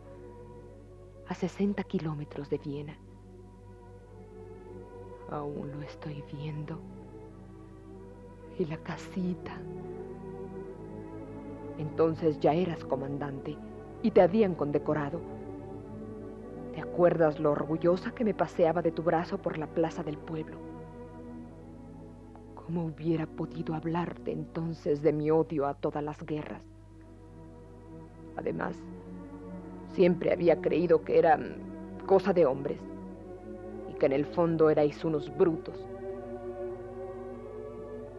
a 1.27 1.35
60 1.35 1.83
kilómetros 1.83 2.49
de 2.49 2.59
Viena. 2.59 2.97
Aún 5.29 5.69
lo 5.69 5.81
estoy 5.81 6.23
viendo. 6.31 6.79
Y 8.57 8.63
la 8.63 8.77
casita. 8.77 9.57
Entonces 11.79 12.39
ya 12.41 12.53
eras 12.53 12.83
comandante 12.83 13.57
y 14.03 14.11
te 14.11 14.21
habían 14.21 14.53
condecorado. 14.53 15.21
¿Te 16.75 16.81
acuerdas 16.81 17.39
lo 17.39 17.51
orgullosa 17.51 18.11
que 18.11 18.25
me 18.25 18.33
paseaba 18.33 18.81
de 18.81 18.91
tu 18.91 19.01
brazo 19.01 19.37
por 19.37 19.57
la 19.57 19.67
plaza 19.67 20.03
del 20.03 20.17
pueblo? 20.17 20.57
¿Cómo 22.53 22.85
hubiera 22.85 23.25
podido 23.25 23.73
hablarte 23.73 24.31
entonces 24.31 25.01
de 25.01 25.13
mi 25.13 25.31
odio 25.31 25.65
a 25.65 25.73
todas 25.73 26.03
las 26.03 26.21
guerras? 26.25 26.61
Además, 28.35 28.75
siempre 29.93 30.33
había 30.33 30.59
creído 30.61 31.03
que 31.03 31.17
eran 31.17 31.55
cosa 32.05 32.33
de 32.33 32.45
hombres 32.45 32.79
y 33.89 33.93
que 33.93 34.05
en 34.05 34.11
el 34.11 34.25
fondo 34.25 34.69
erais 34.69 35.03
unos 35.05 35.35
brutos. 35.35 35.79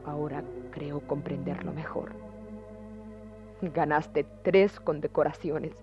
Ahora 0.06 0.42
creo 0.70 1.00
comprenderlo 1.00 1.72
mejor. 1.72 2.29
Ganaste 3.62 4.24
tres 4.42 4.80
condecoraciones 4.80 5.74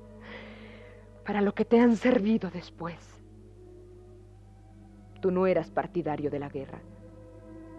para 1.25 1.41
lo 1.41 1.53
que 1.53 1.65
te 1.65 1.79
han 1.79 1.95
servido 1.95 2.49
después. 2.49 2.97
Tú 5.21 5.31
no 5.31 5.47
eras 5.47 5.69
partidario 5.69 6.29
de 6.29 6.39
la 6.39 6.49
guerra 6.49 6.79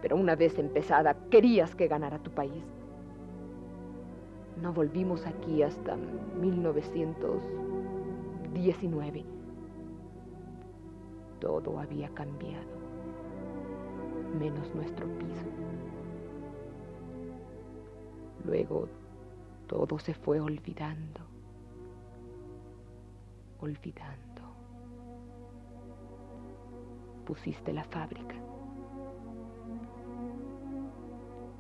pero 0.01 0.17
una 0.17 0.37
vez 0.37 0.59
empezada 0.59 1.15
querías 1.31 1.75
que 1.75 1.89
ganara 1.89 2.19
tu 2.19 2.31
país. 2.31 2.63
No 4.63 4.73
volvimos 4.73 5.27
aquí 5.27 5.63
hasta 5.63 5.97
1919. 6.41 9.25
Todo 11.41 11.79
había 11.79 12.09
cambiado, 12.11 12.69
menos 14.39 14.73
nuestro 14.75 15.07
piso. 15.19 15.47
Luego 18.45 18.87
todo 19.69 19.99
se 20.01 20.15
fue 20.15 20.41
olvidando, 20.41 21.21
olvidando. 23.61 24.27
Pusiste 27.25 27.73
la 27.73 27.85
fábrica 27.85 28.35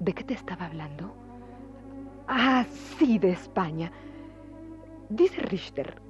¿De 0.00 0.14
qué 0.14 0.22
te 0.22 0.34
estaba 0.34 0.66
hablando? 0.66 1.12
Ah, 2.28 2.64
sí, 2.70 3.18
de 3.18 3.30
España. 3.30 3.90
Dice 5.08 5.40
Richter 5.42 6.00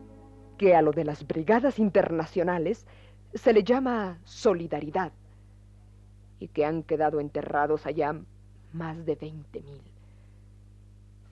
que 0.58 0.74
a 0.74 0.82
lo 0.82 0.92
de 0.92 1.04
las 1.04 1.26
brigadas 1.26 1.78
internacionales 1.78 2.86
se 3.32 3.52
le 3.52 3.62
llama 3.62 4.18
solidaridad 4.24 5.12
y 6.38 6.48
que 6.48 6.64
han 6.64 6.82
quedado 6.82 7.20
enterrados 7.20 7.86
allá 7.86 8.14
más 8.72 9.06
de 9.06 9.14
veinte 9.14 9.62
mil. 9.62 9.97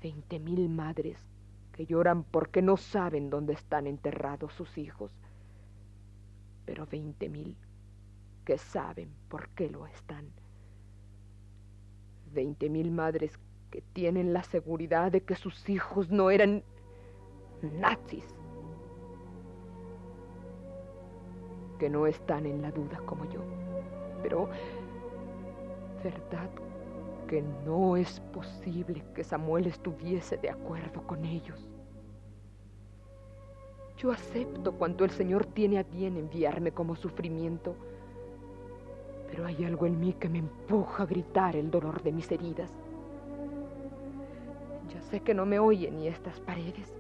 Veinte 0.00 0.38
mil 0.38 0.68
madres 0.68 1.18
que 1.72 1.86
lloran 1.86 2.24
porque 2.24 2.62
no 2.62 2.76
saben 2.76 3.30
dónde 3.30 3.52
están 3.52 3.86
enterrados 3.86 4.52
sus 4.54 4.78
hijos, 4.78 5.12
pero 6.64 6.86
veinte 6.86 7.28
mil 7.28 7.56
que 8.44 8.58
saben 8.58 9.10
por 9.28 9.48
qué 9.50 9.68
lo 9.68 9.86
están. 9.86 10.30
Veinte 12.32 12.70
mil 12.70 12.90
madres 12.90 13.38
que 13.70 13.82
tienen 13.92 14.32
la 14.32 14.42
seguridad 14.42 15.12
de 15.12 15.22
que 15.22 15.34
sus 15.34 15.68
hijos 15.68 16.10
no 16.10 16.30
eran 16.30 16.62
nazis. 17.62 18.24
Que 21.78 21.90
no 21.90 22.06
están 22.06 22.46
en 22.46 22.62
la 22.62 22.70
duda 22.70 22.98
como 23.04 23.24
yo. 23.30 23.40
Pero, 24.22 24.48
¿verdad 26.02 26.50
que 27.26 27.42
no 27.64 27.96
es 27.96 28.20
posible 28.32 29.04
que 29.14 29.24
Samuel 29.24 29.66
estuviese 29.66 30.36
de 30.36 30.50
acuerdo 30.50 31.02
con 31.06 31.24
ellos? 31.24 31.66
Yo 33.98 34.12
acepto 34.12 34.72
cuanto 34.72 35.04
el 35.04 35.10
Señor 35.10 35.46
tiene 35.46 35.78
a 35.78 35.82
bien 35.82 36.16
enviarme 36.16 36.72
como 36.72 36.96
sufrimiento 36.96 37.74
pero 39.28 39.46
hay 39.46 39.64
algo 39.64 39.86
en 39.86 39.98
mí 39.98 40.12
que 40.14 40.28
me 40.28 40.38
empuja 40.38 41.02
a 41.02 41.06
gritar 41.06 41.56
el 41.56 41.70
dolor 41.70 42.02
de 42.02 42.12
mis 42.12 42.30
heridas. 42.30 42.70
Ya 44.92 45.00
sé 45.02 45.20
que 45.20 45.34
no 45.34 45.44
me 45.46 45.58
oyen 45.58 45.96
ni 45.96 46.08
estas 46.08 46.38
paredes. 46.40 46.92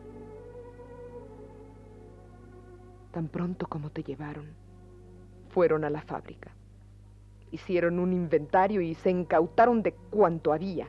Tan 3.12 3.28
pronto 3.28 3.66
como 3.66 3.90
te 3.90 4.02
llevaron, 4.02 4.46
fueron 5.48 5.84
a 5.84 5.90
la 5.90 6.02
fábrica. 6.02 6.50
Hicieron 7.50 7.98
un 7.98 8.12
inventario 8.12 8.80
y 8.80 8.94
se 8.94 9.10
incautaron 9.10 9.82
de 9.82 9.92
cuanto 10.10 10.52
había. 10.52 10.88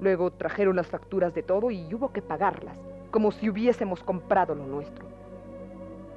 Luego 0.00 0.32
trajeron 0.32 0.76
las 0.76 0.86
facturas 0.86 1.34
de 1.34 1.42
todo 1.42 1.70
y 1.70 1.92
hubo 1.94 2.12
que 2.12 2.22
pagarlas, 2.22 2.78
como 3.10 3.32
si 3.32 3.48
hubiésemos 3.48 4.02
comprado 4.02 4.54
lo 4.54 4.66
nuestro. 4.66 5.06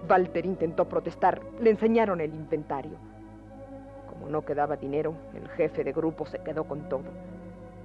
Walter 0.09 0.45
intentó 0.45 0.87
protestar, 0.87 1.41
le 1.59 1.69
enseñaron 1.69 2.21
el 2.21 2.33
inventario 2.33 2.97
Como 4.09 4.29
no 4.29 4.45
quedaba 4.45 4.77
dinero, 4.77 5.13
el 5.33 5.47
jefe 5.49 5.83
de 5.83 5.91
grupo 5.91 6.25
se 6.25 6.39
quedó 6.39 6.63
con 6.63 6.87
todo. 6.87 7.05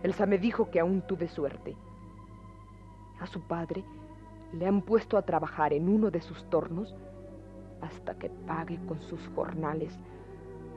Elsa 0.02 0.26
me 0.26 0.38
dijo 0.38 0.70
que 0.70 0.80
aún 0.80 1.02
tuve 1.02 1.28
suerte. 1.28 1.76
A 3.20 3.26
su 3.26 3.40
padre 3.42 3.84
le 4.52 4.66
han 4.66 4.82
puesto 4.82 5.16
a 5.16 5.22
trabajar 5.22 5.72
en 5.72 5.88
uno 5.88 6.10
de 6.10 6.20
sus 6.20 6.44
tornos 6.50 6.94
hasta 7.80 8.14
que 8.14 8.30
pague 8.30 8.78
con 8.86 9.00
sus 9.00 9.20
jornales 9.34 9.98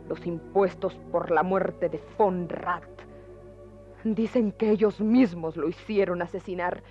los 0.08 0.26
impuestos 0.26 0.96
por 1.12 1.32
la 1.32 1.44
muerte 1.44 1.90
de 1.90 2.02
von 2.18 2.48
Rat. 2.50 2.84
Dicen 4.04 4.52
que 4.52 4.70
ellos 4.70 5.02
mismos 5.02 5.58
lo 5.58 5.68
hicieron 5.68 6.22
asesinar. 6.22 6.84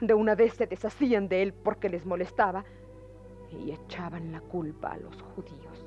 De 0.00 0.14
una 0.14 0.34
vez 0.34 0.54
se 0.54 0.66
deshacían 0.66 1.28
de 1.28 1.42
él 1.42 1.52
porque 1.52 1.88
les 1.88 2.06
molestaba 2.06 2.64
y 3.50 3.70
echaban 3.70 4.32
la 4.32 4.40
culpa 4.40 4.92
a 4.92 4.98
los 4.98 5.20
judíos. 5.22 5.86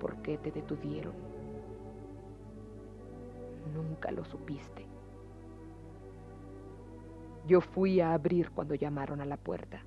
¿Por 0.00 0.16
qué 0.22 0.38
te 0.38 0.52
detuvieron? 0.52 1.14
Nunca 3.74 4.10
lo 4.12 4.24
supiste. 4.24 4.86
Yo 7.46 7.60
fui 7.60 8.00
a 8.00 8.12
abrir 8.12 8.50
cuando 8.50 8.74
llamaron 8.74 9.20
a 9.20 9.24
la 9.24 9.36
puerta. 9.36 9.82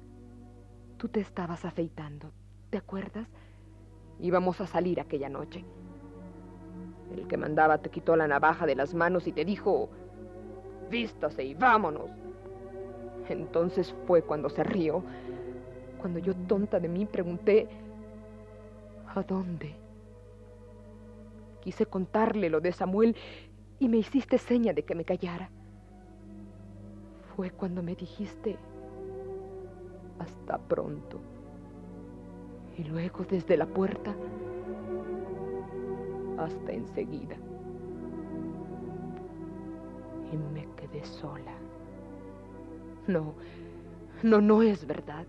Tú 1.01 1.09
te 1.09 1.19
estabas 1.19 1.65
afeitando, 1.65 2.29
¿te 2.69 2.77
acuerdas? 2.77 3.27
Íbamos 4.19 4.61
a 4.61 4.67
salir 4.67 5.01
aquella 5.01 5.29
noche. 5.29 5.65
El 7.17 7.27
que 7.27 7.37
mandaba 7.37 7.79
te 7.79 7.89
quitó 7.89 8.15
la 8.15 8.27
navaja 8.27 8.67
de 8.67 8.75
las 8.75 8.93
manos 8.93 9.25
y 9.25 9.31
te 9.31 9.43
dijo, 9.43 9.89
vístase 10.91 11.43
y 11.43 11.55
vámonos. 11.55 12.11
Entonces 13.29 13.95
fue 14.05 14.21
cuando 14.21 14.47
se 14.47 14.63
rió, 14.63 15.03
cuando 15.99 16.19
yo 16.19 16.35
tonta 16.35 16.79
de 16.79 16.87
mí 16.87 17.07
pregunté, 17.07 17.67
¿a 19.07 19.23
dónde? 19.23 19.73
Quise 21.61 21.87
contarle 21.87 22.47
lo 22.47 22.61
de 22.61 22.73
Samuel 22.73 23.15
y 23.79 23.89
me 23.89 23.97
hiciste 23.97 24.37
seña 24.37 24.71
de 24.71 24.83
que 24.83 24.93
me 24.93 25.03
callara. 25.03 25.49
Fue 27.35 27.49
cuando 27.49 27.81
me 27.81 27.95
dijiste, 27.95 28.59
hasta 30.21 30.57
pronto. 30.57 31.19
Y 32.77 32.83
luego 32.83 33.25
desde 33.29 33.57
la 33.57 33.65
puerta, 33.65 34.15
hasta 36.37 36.71
enseguida. 36.71 37.35
Y 40.31 40.37
me 40.37 40.67
quedé 40.75 41.03
sola. 41.03 41.53
No, 43.07 43.33
no, 44.23 44.41
no 44.41 44.61
es 44.61 44.85
verdad. 44.85 45.25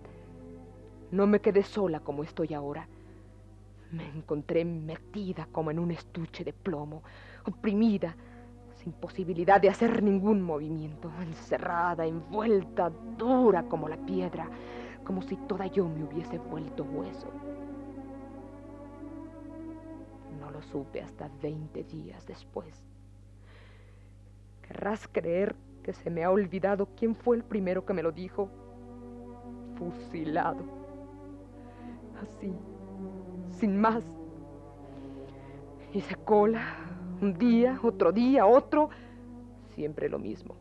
No 1.10 1.26
me 1.26 1.40
quedé 1.40 1.62
sola 1.62 2.00
como 2.00 2.22
estoy 2.22 2.54
ahora. 2.54 2.86
Me 3.90 4.08
encontré 4.08 4.64
metida 4.64 5.46
como 5.52 5.70
en 5.70 5.78
un 5.78 5.90
estuche 5.90 6.44
de 6.44 6.52
plomo, 6.54 7.02
oprimida, 7.44 8.16
sin 8.82 8.92
posibilidad 8.92 9.60
de 9.60 9.68
hacer 9.68 10.02
ningún 10.02 10.42
movimiento, 10.42 11.10
encerrada, 11.20 12.04
envuelta, 12.04 12.90
dura 13.16 13.62
como 13.64 13.88
la 13.88 13.96
piedra, 13.96 14.48
como 15.04 15.22
si 15.22 15.36
toda 15.36 15.66
yo 15.66 15.88
me 15.88 16.04
hubiese 16.04 16.38
vuelto 16.38 16.84
hueso. 16.84 17.28
No 20.40 20.50
lo 20.50 20.62
supe 20.62 21.00
hasta 21.00 21.30
veinte 21.40 21.84
días 21.84 22.26
después. 22.26 22.82
Querrás 24.66 25.06
creer 25.06 25.54
que 25.82 25.92
se 25.92 26.10
me 26.10 26.24
ha 26.24 26.30
olvidado 26.30 26.88
quién 26.96 27.14
fue 27.14 27.36
el 27.36 27.44
primero 27.44 27.84
que 27.84 27.92
me 27.92 28.02
lo 28.02 28.10
dijo. 28.10 28.48
Fusilado. 29.76 30.64
Así, 32.20 32.52
sin 33.50 33.80
más. 33.80 34.04
Hice 35.92 36.14
cola, 36.16 36.91
un 37.22 37.38
día, 37.38 37.78
otro 37.82 38.12
día, 38.12 38.44
otro, 38.44 38.90
siempre 39.74 40.08
lo 40.08 40.18
mismo. 40.18 40.56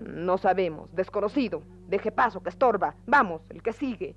No 0.00 0.38
sabemos, 0.38 0.92
desconocido. 0.94 1.62
Deje 1.86 2.10
paso, 2.10 2.42
que 2.42 2.48
estorba. 2.48 2.94
Vamos, 3.06 3.42
el 3.50 3.62
que 3.62 3.72
sigue. 3.72 4.16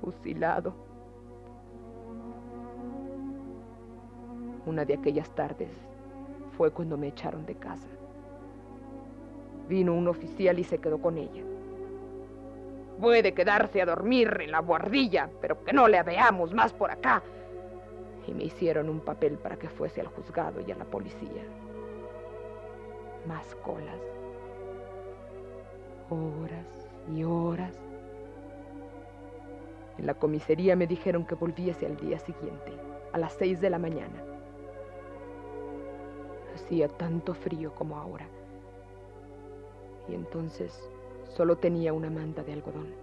Fusilado. 0.00 0.74
Una 4.66 4.84
de 4.84 4.94
aquellas 4.94 5.30
tardes 5.30 5.70
fue 6.56 6.72
cuando 6.72 6.96
me 6.96 7.08
echaron 7.08 7.46
de 7.46 7.54
casa. 7.54 7.88
Vino 9.68 9.94
un 9.94 10.08
oficial 10.08 10.58
y 10.58 10.64
se 10.64 10.78
quedó 10.78 11.00
con 11.00 11.18
ella. 11.18 11.42
Puede 13.00 13.32
quedarse 13.34 13.80
a 13.82 13.86
dormir 13.86 14.38
en 14.40 14.50
la 14.50 14.60
guardilla, 14.60 15.30
pero 15.40 15.62
que 15.62 15.72
no 15.72 15.86
le 15.86 16.02
veamos 16.02 16.52
más 16.52 16.72
por 16.72 16.90
acá. 16.90 17.22
Y 18.26 18.34
me 18.34 18.44
hicieron 18.44 18.88
un 18.88 19.00
papel 19.00 19.38
para 19.38 19.56
que 19.56 19.68
fuese 19.68 20.00
al 20.00 20.08
juzgado 20.08 20.60
y 20.60 20.72
a 20.72 20.76
la 20.76 20.84
policía. 20.84 21.44
Más 23.26 23.54
colas. 23.56 24.00
Horas 26.10 26.88
y 27.14 27.24
horas. 27.24 27.76
En 29.98 30.06
la 30.06 30.14
comisaría 30.14 30.76
me 30.76 30.86
dijeron 30.86 31.24
que 31.24 31.34
volviese 31.34 31.86
al 31.86 31.96
día 31.96 32.18
siguiente, 32.18 32.72
a 33.12 33.18
las 33.18 33.32
seis 33.34 33.60
de 33.60 33.70
la 33.70 33.78
mañana. 33.78 34.22
Hacía 36.54 36.88
tanto 36.88 37.34
frío 37.34 37.72
como 37.74 37.96
ahora. 37.96 38.26
Y 40.08 40.14
entonces 40.14 40.90
solo 41.28 41.56
tenía 41.56 41.92
una 41.92 42.10
manta 42.10 42.42
de 42.42 42.52
algodón. 42.52 42.94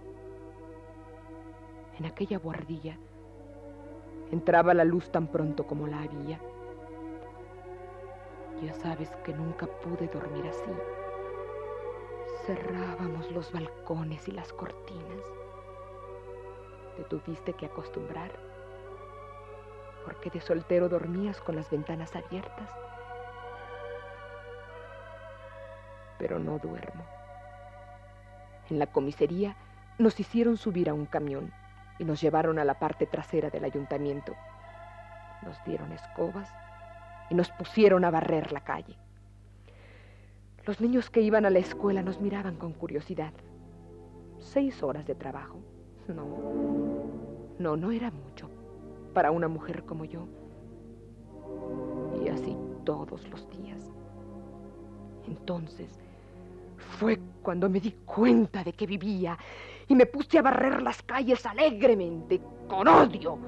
En 1.98 2.06
aquella 2.06 2.38
guardilla 2.38 2.98
entraba 4.30 4.74
la 4.74 4.84
luz 4.84 5.10
tan 5.10 5.28
pronto 5.28 5.66
como 5.66 5.86
la 5.86 6.02
había. 6.02 6.40
Ya 8.62 8.72
sabes 8.74 9.10
que 9.24 9.32
nunca 9.32 9.66
pude 9.66 10.06
dormir 10.08 10.46
así. 10.46 10.70
Cerrábamos 12.46 13.30
los 13.32 13.52
balcones 13.52 14.26
y 14.28 14.32
las 14.32 14.52
cortinas. 14.52 15.24
Te 16.96 17.04
tuviste 17.04 17.52
que 17.54 17.66
acostumbrar, 17.66 18.30
porque 20.04 20.30
de 20.30 20.40
soltero 20.40 20.88
dormías 20.88 21.40
con 21.40 21.56
las 21.56 21.70
ventanas 21.70 22.14
abiertas. 22.14 22.70
Pero 26.18 26.38
no 26.38 26.58
duermo. 26.58 27.04
En 28.70 28.78
la 28.78 28.86
comisaría 28.86 29.56
nos 29.98 30.18
hicieron 30.20 30.56
subir 30.56 30.88
a 30.88 30.94
un 30.94 31.06
camión 31.06 31.52
y 31.98 32.04
nos 32.04 32.20
llevaron 32.20 32.58
a 32.58 32.64
la 32.64 32.78
parte 32.78 33.06
trasera 33.06 33.50
del 33.50 33.64
ayuntamiento. 33.64 34.34
Nos 35.42 35.62
dieron 35.64 35.92
escobas 35.92 36.52
y 37.30 37.34
nos 37.34 37.50
pusieron 37.50 38.04
a 38.04 38.10
barrer 38.10 38.52
la 38.52 38.60
calle. 38.60 38.96
Los 40.66 40.80
niños 40.80 41.10
que 41.10 41.20
iban 41.20 41.44
a 41.44 41.50
la 41.50 41.58
escuela 41.58 42.02
nos 42.02 42.20
miraban 42.20 42.56
con 42.56 42.72
curiosidad. 42.72 43.32
Seis 44.38 44.82
horas 44.82 45.06
de 45.06 45.14
trabajo. 45.14 45.58
No, 46.08 46.24
no, 47.58 47.76
no 47.76 47.90
era 47.90 48.10
mucho 48.10 48.48
para 49.12 49.30
una 49.30 49.48
mujer 49.48 49.84
como 49.84 50.04
yo. 50.04 50.26
Y 52.24 52.28
así 52.28 52.56
todos 52.84 53.28
los 53.28 53.48
días. 53.50 53.90
Entonces 55.26 55.88
fue 56.98 57.18
cuando 57.42 57.68
me 57.68 57.80
di 57.80 57.92
cuenta 58.04 58.62
de 58.62 58.72
que 58.72 58.86
vivía 58.86 59.38
y 59.88 59.94
me 59.94 60.06
puse 60.06 60.38
a 60.38 60.42
barrer 60.42 60.82
las 60.82 61.02
calles 61.02 61.44
alegremente, 61.46 62.40
con 62.68 62.88
odio. 62.88 63.38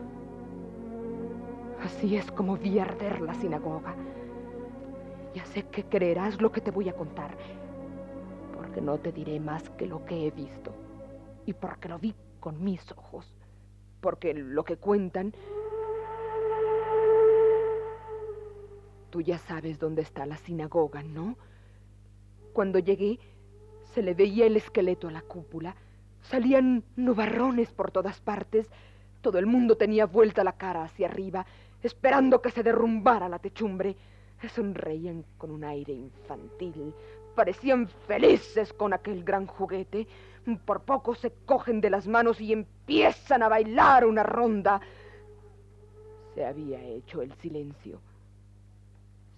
Así 1.83 2.17
es 2.17 2.31
como 2.33 2.57
vi 2.57 2.79
arder 2.79 3.21
la 3.21 3.35
sinagoga. 3.35 3.95
Ya 5.35 5.45
sé 5.45 5.65
que 5.65 5.85
creerás 5.85 6.41
lo 6.41 6.51
que 6.51 6.61
te 6.61 6.71
voy 6.71 6.89
a 6.89 6.95
contar, 6.95 7.37
porque 8.55 8.81
no 8.81 8.99
te 8.99 9.13
diré 9.13 9.39
más 9.39 9.69
que 9.71 9.87
lo 9.87 10.05
que 10.05 10.27
he 10.27 10.31
visto, 10.31 10.75
y 11.45 11.53
porque 11.53 11.89
lo 11.89 11.99
vi 11.99 12.15
con 12.41 12.63
mis 12.63 12.91
ojos, 12.93 13.35
porque 14.01 14.35
lo 14.35 14.65
que 14.65 14.77
cuentan... 14.77 15.35
Tú 19.11 19.21
ya 19.21 19.39
sabes 19.39 19.79
dónde 19.79 20.03
está 20.03 20.27
la 20.27 20.37
sinagoga, 20.37 21.03
¿no? 21.03 21.37
Cuando 22.53 22.79
llegué, 22.79 23.19
se 23.85 24.03
le 24.03 24.15
veía 24.15 24.47
el 24.47 24.57
esqueleto 24.57 25.09
a 25.09 25.13
la 25.13 25.23
cúpula, 25.23 25.77
salían 26.29 26.85
nubarrones 26.97 27.73
por 27.73 27.91
todas 27.91 28.21
partes, 28.21 28.69
todo 29.21 29.39
el 29.39 29.47
mundo 29.47 29.77
tenía 29.77 30.07
vuelta 30.07 30.45
la 30.45 30.53
cara 30.53 30.85
hacia 30.85 31.09
arriba, 31.09 31.47
esperando 31.83 32.41
que 32.41 32.51
se 32.51 32.63
derrumbara 32.63 33.29
la 33.29 33.39
techumbre. 33.39 33.97
Sonreían 34.55 35.25
con 35.39 35.51
un 35.51 35.65
aire 35.65 35.93
infantil, 35.93 36.95
parecían 37.35 37.89
felices 37.89 38.73
con 38.73 38.93
aquel 38.93 39.25
gran 39.25 39.47
juguete. 39.47 40.07
Por 40.65 40.83
poco 40.83 41.17
se 41.17 41.33
cogen 41.45 41.81
de 41.81 41.91
las 41.91 42.07
manos 42.07 42.41
y 42.41 42.53
empiezan 42.53 43.43
a 43.43 43.49
bailar 43.49 44.07
una 44.07 44.23
ronda. 44.23 44.81
Se 46.35 46.45
había 46.45 46.81
hecho 46.81 47.23
el 47.23 47.33
silencio. 47.35 47.99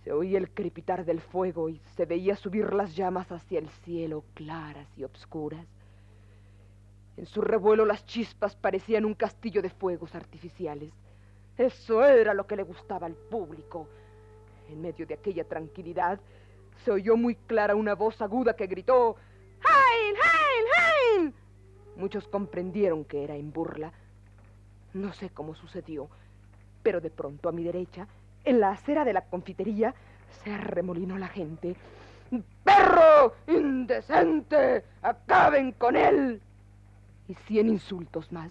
Se 0.05 0.13
oía 0.13 0.37
el 0.37 0.51
crepitar 0.51 1.07
del 1.07 1.21
fuego 1.21 1.71
y 1.71 1.81
se 1.97 2.05
veía 2.05 2.37
subir 2.37 2.75
las 2.75 2.95
llamas 2.95 3.33
hacia 3.33 3.59
el 3.59 3.69
cielo 3.85 4.25
claras 4.35 4.89
y 4.99 5.05
obscuras. 5.05 5.67
En 7.19 7.27
su 7.27 7.41
revuelo 7.41 7.85
las 7.85 8.07
chispas 8.07 8.55
parecían 8.55 9.05
un 9.05 9.15
castillo 9.15 9.61
de 9.61 9.71
fuegos 9.71 10.15
artificiales. 10.15 10.93
Eso 11.57 12.05
era 12.05 12.33
lo 12.33 12.47
que 12.47 12.55
le 12.55 12.63
gustaba 12.63 13.09
al 13.09 13.15
público. 13.15 13.89
En 14.69 14.81
medio 14.81 15.05
de 15.05 15.15
aquella 15.15 15.43
tranquilidad 15.43 16.21
se 16.85 16.93
oyó 16.93 17.17
muy 17.17 17.35
clara 17.35 17.75
una 17.75 17.97
voz 17.97 18.23
aguda 18.23 18.55
que 18.55 18.69
gritó 18.69 19.17
¡Heil, 19.65 20.15
Heil, 20.15 21.25
Heil! 21.25 21.35
Muchos 21.97 22.29
comprendieron 22.29 23.05
que 23.05 23.25
era 23.25 23.35
en 23.35 23.53
burla. 23.53 23.93
No 24.95 25.13
sé 25.13 25.31
cómo 25.31 25.57
sucedió, 25.57 26.09
pero 26.85 27.01
de 27.01 27.11
pronto 27.11 27.49
a 27.49 27.53
mi 27.53 27.65
derecha, 27.65 28.07
en 28.45 28.61
la 28.61 28.71
acera 28.71 29.05
de 29.05 29.13
la 29.13 29.23
confitería, 29.23 29.93
se 30.45 30.53
arremolinó 30.53 31.19
la 31.19 31.27
gente. 31.27 31.75
¡Perro! 32.63 33.35
¡Indecente! 33.49 34.85
¡Acaben 35.03 35.73
con 35.73 35.97
él! 35.97 36.41
Y 37.29 37.35
cien 37.35 37.69
insultos 37.69 38.33
más. 38.33 38.51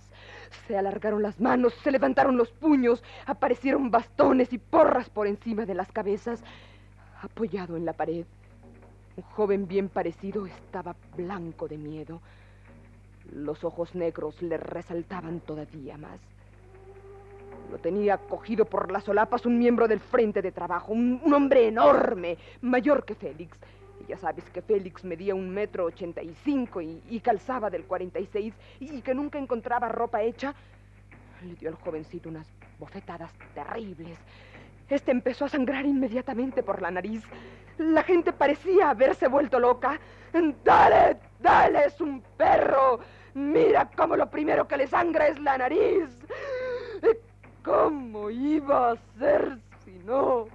Se 0.68 0.78
alargaron 0.78 1.24
las 1.24 1.40
manos, 1.40 1.74
se 1.84 1.92
levantaron 1.92 2.38
los 2.38 2.52
puños, 2.52 3.04
aparecieron 3.26 3.90
bastones 3.90 4.54
y 4.54 4.60
porras 4.60 5.10
por 5.10 5.28
encima 5.28 5.66
de 5.66 5.74
las 5.74 5.92
cabezas. 5.92 6.44
Apoyado 7.22 7.76
en 7.76 7.86
la 7.86 7.94
pared, 7.94 8.26
un 9.16 9.24
joven 9.24 9.68
bien 9.68 9.90
parecido 9.90 10.46
estaba 10.46 10.96
blanco 11.16 11.68
de 11.68 11.78
miedo. 11.78 12.22
Los 13.34 13.64
ojos 13.64 13.96
negros 13.96 14.42
le 14.44 14.58
resaltaban 14.58 15.40
todavía 15.40 15.98
más. 15.98 16.20
Lo 17.72 17.80
tenía 17.80 18.18
cogido 18.18 18.66
por 18.66 18.92
las 18.92 19.04
solapas 19.04 19.46
un 19.46 19.58
miembro 19.60 19.88
del 19.88 20.00
frente 20.00 20.42
de 20.42 20.52
trabajo, 20.52 20.94
un, 20.94 21.34
hombre 21.34 21.68
enorme, 21.68 22.38
mayor 22.62 23.04
que 23.04 23.16
Félix. 23.16 23.58
Y 24.00 24.06
ya 24.08 24.18
sabes 24.18 24.44
que 24.50 24.62
Félix 24.62 25.04
medía 25.04 25.34
un 25.36 25.50
metro 25.50 25.86
ochenta 25.86 26.22
y 26.22 26.34
cinco 26.44 26.82
y 26.82 27.20
calzaba 27.24 27.70
del 27.70 27.86
cuarenta 27.86 28.20
y 28.20 28.28
seis 28.28 28.54
y 28.80 29.02
que 29.02 29.14
nunca 29.14 29.40
encontraba 29.40 29.90
ropa 29.90 30.22
hecha. 30.22 30.54
Le 31.44 31.56
dio 31.56 31.70
al 31.70 31.76
jovencito 31.76 32.30
unas 32.30 32.48
bofetadas 32.80 33.32
terribles. 33.54 34.18
Este 34.90 35.12
empezó 35.12 35.46
a 35.46 35.50
sangrar 35.50 35.86
inmediatamente 35.86 36.64
por 36.64 36.82
la 36.82 36.92
nariz. 36.92 37.24
La 37.78 38.04
gente 38.04 38.34
parecía 38.34 38.90
haberse 38.90 39.28
vuelto 39.28 39.60
loca. 39.60 40.00
¡Dale, 40.64 41.18
dale, 41.40 41.86
es 41.86 42.00
un 42.02 42.22
perro! 42.38 43.00
Mira 43.34 43.90
cómo 43.96 44.16
lo 44.16 44.30
primero 44.30 44.68
que 44.68 44.78
le 44.78 44.88
sangra 44.88 45.28
es 45.28 45.40
la 45.40 45.58
nariz. 45.58 46.10
¿Cómo 47.64 48.30
iba 48.30 48.92
a 48.92 48.98
ser 49.20 49.60
si 49.84 49.92
no? 50.06 50.48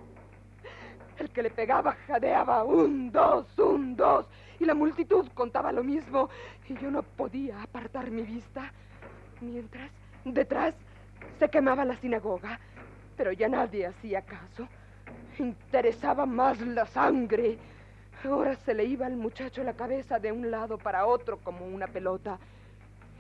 El 1.23 1.31
que 1.31 1.45
le 1.45 1.51
pegaba 1.51 1.93
jadeaba 2.09 2.64
un, 2.64 3.12
dos, 3.12 3.47
un, 3.57 3.95
dos, 3.95 4.27
y 4.59 4.64
la 4.64 4.75
multitud 4.75 5.25
contaba 5.35 5.70
lo 5.70 5.85
mismo, 5.85 6.29
y 6.68 6.77
yo 6.77 6.91
no 6.91 7.05
podía 7.05 7.62
apartar 7.62 8.11
mi 8.11 8.23
vista. 8.23 8.73
Mientras, 9.41 9.89
detrás, 10.25 10.75
se 11.39 11.49
quemaba 11.49 11.85
la 11.85 11.95
sinagoga, 11.99 12.59
pero 13.16 13.31
ya 13.31 13.49
nadie 13.49 13.87
hacía 13.87 14.23
caso. 14.23 14.66
Interesaba 15.39 16.27
más 16.27 16.61
la 16.61 16.87
sangre. 16.87 17.57
Ahora 18.25 18.57
se 18.57 18.75
le 18.75 18.85
iba 18.85 19.07
al 19.07 19.16
muchacho 19.16 19.62
la 19.62 19.75
cabeza 19.75 20.18
de 20.18 20.33
un 20.33 20.51
lado 20.51 20.77
para 20.77 21.07
otro 21.07 21.39
como 21.39 21.64
una 21.64 21.87
pelota. 21.87 22.37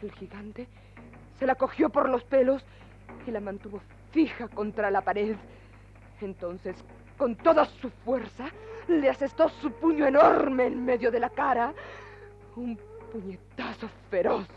El 0.02 0.10
gigante 0.10 0.66
se 1.38 1.46
la 1.46 1.54
cogió 1.54 1.88
por 1.88 2.08
los 2.08 2.24
pelos 2.24 2.64
y 3.28 3.30
la 3.30 3.38
mantuvo 3.38 3.80
fija 4.10 4.48
contra 4.48 4.90
la 4.90 5.02
pared. 5.02 5.36
Entonces, 6.20 6.74
con 7.16 7.36
toda 7.36 7.64
su 7.64 7.90
fuerza, 7.90 8.48
le 8.88 9.08
asestó 9.08 9.48
su 9.48 9.70
puño 9.72 10.06
enorme 10.06 10.66
en 10.66 10.84
medio 10.84 11.10
de 11.10 11.20
la 11.20 11.30
cara. 11.30 11.74
Un 12.56 12.78
puñetazo 13.12 13.88
feroz. 14.10 14.48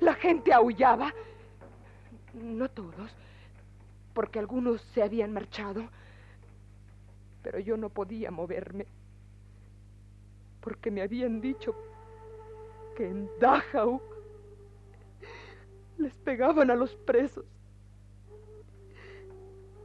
La 0.00 0.14
gente 0.14 0.52
aullaba. 0.52 1.12
No 2.34 2.68
todos, 2.68 3.14
porque 4.12 4.38
algunos 4.38 4.80
se 4.92 5.02
habían 5.02 5.32
marchado. 5.32 5.88
Pero 7.42 7.58
yo 7.58 7.76
no 7.76 7.90
podía 7.90 8.30
moverme, 8.30 8.86
porque 10.60 10.90
me 10.90 11.02
habían 11.02 11.40
dicho 11.40 11.74
que 12.96 13.06
en 13.06 13.28
Dachau 13.38 14.00
les 15.98 16.16
pegaban 16.18 16.70
a 16.70 16.74
los 16.74 16.94
presos. 16.96 17.44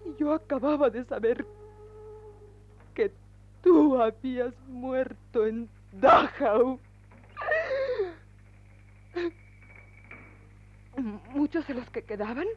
Y 0.09 0.19
yo 0.19 0.33
acababa 0.33 0.89
de 0.89 1.03
saber 1.05 1.45
que 2.93 3.11
tú 3.61 4.01
habías 4.01 4.53
muerto 4.67 5.45
en 5.45 5.69
Dachau. 5.91 6.79
Muchos 11.33 11.67
de 11.67 11.73
los 11.75 11.89
que 11.89 12.03
quedaban 12.03 12.47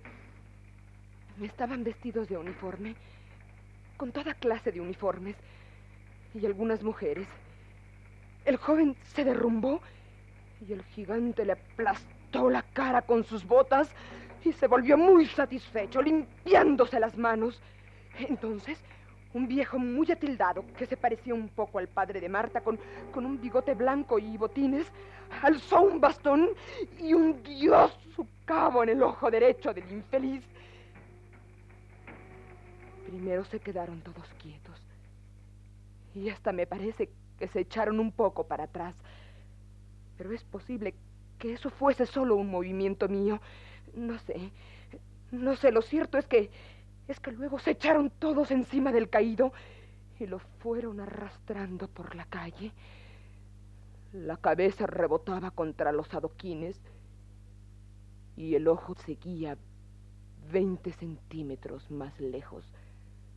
estaban 1.41 1.85
vestidos 1.85 2.29
de 2.29 2.37
uniforme, 2.37 2.95
con 3.97 4.13
toda 4.13 4.35
clase 4.35 4.73
de 4.73 4.81
uniformes, 4.81 5.37
y 6.35 6.47
algunas 6.47 6.83
mujeres. 6.83 7.27
El 8.45 8.57
joven 8.57 8.97
se 9.15 9.25
derrumbó 9.25 9.81
y 10.67 10.73
el 10.73 10.83
gigante 10.85 11.45
le 11.45 11.53
aplastó 11.53 12.51
la 12.51 12.63
cara 12.63 13.03
con 13.03 13.25
sus 13.25 13.47
botas 13.47 13.91
y 14.45 14.53
se 14.53 14.67
volvió 14.67 14.97
muy 14.97 15.27
satisfecho, 15.27 16.03
limpiándose 16.03 16.99
las 16.99 17.17
manos. 17.17 17.61
Entonces, 18.19 18.79
un 19.35 19.49
viejo 19.49 19.79
muy 19.79 20.11
atildado, 20.11 20.65
que 20.77 20.87
se 20.87 20.97
parecía 20.97 21.35
un 21.35 21.49
poco 21.49 21.79
al 21.79 21.89
padre 21.89 22.21
de 22.21 22.29
Marta, 22.29 22.61
con, 22.61 22.79
con 23.13 23.25
un 23.25 23.41
bigote 23.41 23.75
blanco 23.75 24.19
y 24.19 24.37
botines, 24.37 24.87
alzó 25.43 25.83
un 25.83 26.01
bastón 26.01 26.51
y 26.99 27.15
hundió 27.15 27.89
su 28.15 28.27
cabo 28.45 28.83
en 28.83 28.91
el 28.91 29.03
ojo 29.03 29.31
derecho 29.31 29.73
del 29.73 29.91
infeliz. 29.91 30.43
Primero 33.07 33.45
se 33.45 33.61
quedaron 33.61 34.01
todos 34.03 34.27
quietos. 34.41 34.81
Y 36.15 36.29
hasta 36.29 36.53
me 36.53 36.67
parece 36.67 37.09
que 37.39 37.49
se 37.49 37.61
echaron 37.61 38.01
un 38.01 38.13
poco 38.13 38.45
para 38.45 38.65
atrás. 38.65 38.95
Pero 40.19 40.33
es 40.33 40.45
posible 40.45 40.95
que 41.39 41.55
eso 41.55 41.71
fuese 41.71 42.07
solo 42.07 42.37
un 42.37 42.51
movimiento 42.51 43.09
mío. 43.09 43.41
No 43.95 44.19
sé. 44.21 44.51
No 45.31 45.57
sé, 45.57 45.73
lo 45.73 45.83
cierto 45.83 46.19
es 46.19 46.27
que 46.27 46.51
es 47.09 47.19
que 47.21 47.33
luego 47.33 47.59
se 47.59 47.73
echaron 47.73 48.11
todos 48.11 48.51
encima 48.51 48.93
del 48.93 49.11
caído 49.11 49.53
y 50.19 50.27
lo 50.27 50.39
fueron 50.39 51.01
arrastrando 51.01 51.89
por 51.89 52.15
la 52.15 52.25
calle. 52.27 52.73
La 54.13 54.37
cabeza 54.37 54.87
rebotaba 54.87 55.51
contra 55.51 55.91
los 55.91 56.13
adoquines 56.15 56.81
y 58.37 58.55
el 58.55 58.69
ojo 58.69 58.95
seguía 59.05 59.59
veinte 60.51 60.93
centímetros 60.93 61.91
más 61.91 62.19
lejos, 62.21 62.65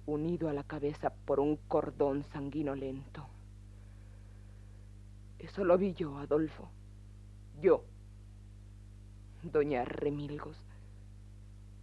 unido 0.05 0.49
a 0.49 0.53
la 0.53 0.63
cabeza 0.63 1.11
por 1.25 1.39
un 1.39 1.57
cordón 1.67 2.23
sanguinolento. 2.23 3.27
Eso 5.39 5.63
lo 5.63 5.77
vi 5.77 5.93
yo, 5.93 6.17
Adolfo. 6.17 6.69
Yo. 7.61 7.83
Doña 9.51 9.85
Remilgos. 9.85 10.57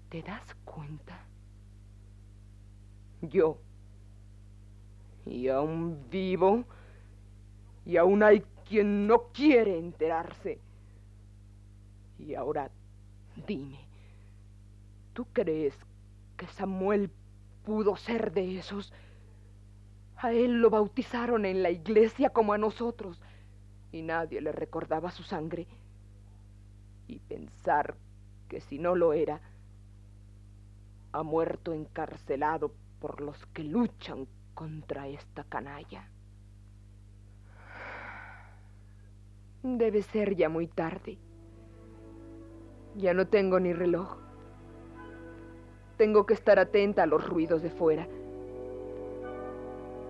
¿Te 0.08 0.22
das 0.22 0.54
cuenta? 0.64 1.24
Yo. 3.22 3.58
Y 5.24 5.48
aún 5.48 6.08
vivo. 6.10 6.64
Y 7.86 7.96
aún 7.96 8.22
hay 8.22 8.44
quien 8.68 9.06
no 9.06 9.28
quiere 9.32 9.78
enterarse. 9.78 10.58
Y 12.18 12.34
ahora, 12.34 12.70
dime, 13.46 13.80
¿tú 15.12 15.26
crees 15.32 15.74
que 16.36 16.46
Samuel 16.48 17.10
pudo 17.64 17.96
ser 17.96 18.32
de 18.32 18.58
esos? 18.58 18.92
A 20.16 20.32
él 20.32 20.60
lo 20.60 20.70
bautizaron 20.70 21.44
en 21.44 21.62
la 21.62 21.70
iglesia 21.70 22.30
como 22.30 22.52
a 22.52 22.58
nosotros 22.58 23.20
y 23.90 24.02
nadie 24.02 24.40
le 24.40 24.52
recordaba 24.52 25.10
su 25.10 25.22
sangre. 25.22 25.66
Y 27.06 27.18
pensar 27.20 27.96
que 28.48 28.60
si 28.60 28.78
no 28.78 28.94
lo 28.94 29.12
era, 29.12 29.40
ha 31.12 31.22
muerto 31.22 31.72
encarcelado 31.72 32.72
por 33.00 33.20
los 33.20 33.44
que 33.46 33.64
luchan 33.64 34.26
contra 34.54 35.08
esta 35.08 35.44
canalla. 35.44 36.08
Debe 39.62 40.02
ser 40.02 40.34
ya 40.34 40.48
muy 40.48 40.66
tarde. 40.66 41.18
Ya 42.96 43.14
no 43.14 43.26
tengo 43.26 43.60
ni 43.60 43.72
reloj. 43.72 44.18
Tengo 45.96 46.26
que 46.26 46.34
estar 46.34 46.58
atenta 46.58 47.04
a 47.04 47.06
los 47.06 47.26
ruidos 47.28 47.62
de 47.62 47.70
fuera. 47.70 48.08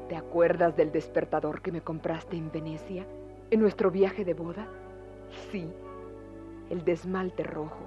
¿Te 0.08 0.16
acuerdas 0.16 0.76
del 0.76 0.90
despertador 0.90 1.62
que 1.62 1.72
me 1.72 1.80
compraste 1.80 2.36
en 2.36 2.50
Venecia, 2.50 3.06
en 3.50 3.60
nuestro 3.60 3.90
viaje 3.90 4.24
de 4.24 4.34
boda? 4.34 4.66
Sí, 5.50 5.70
el 6.70 6.84
desmalte 6.84 7.42
rojo. 7.42 7.84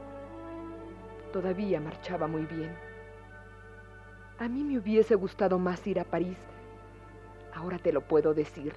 Todavía 1.34 1.80
marchaba 1.80 2.28
muy 2.28 2.46
bien. 2.46 2.72
A 4.38 4.50
mí 4.50 4.64
me 4.64 4.78
hubiese 4.78 5.16
gustado 5.16 5.60
más 5.60 5.86
ir 5.88 6.00
a 6.00 6.04
París. 6.04 6.38
Ahora 7.54 7.78
te 7.78 7.94
lo 7.94 8.02
puedo 8.02 8.34
decir. 8.34 8.74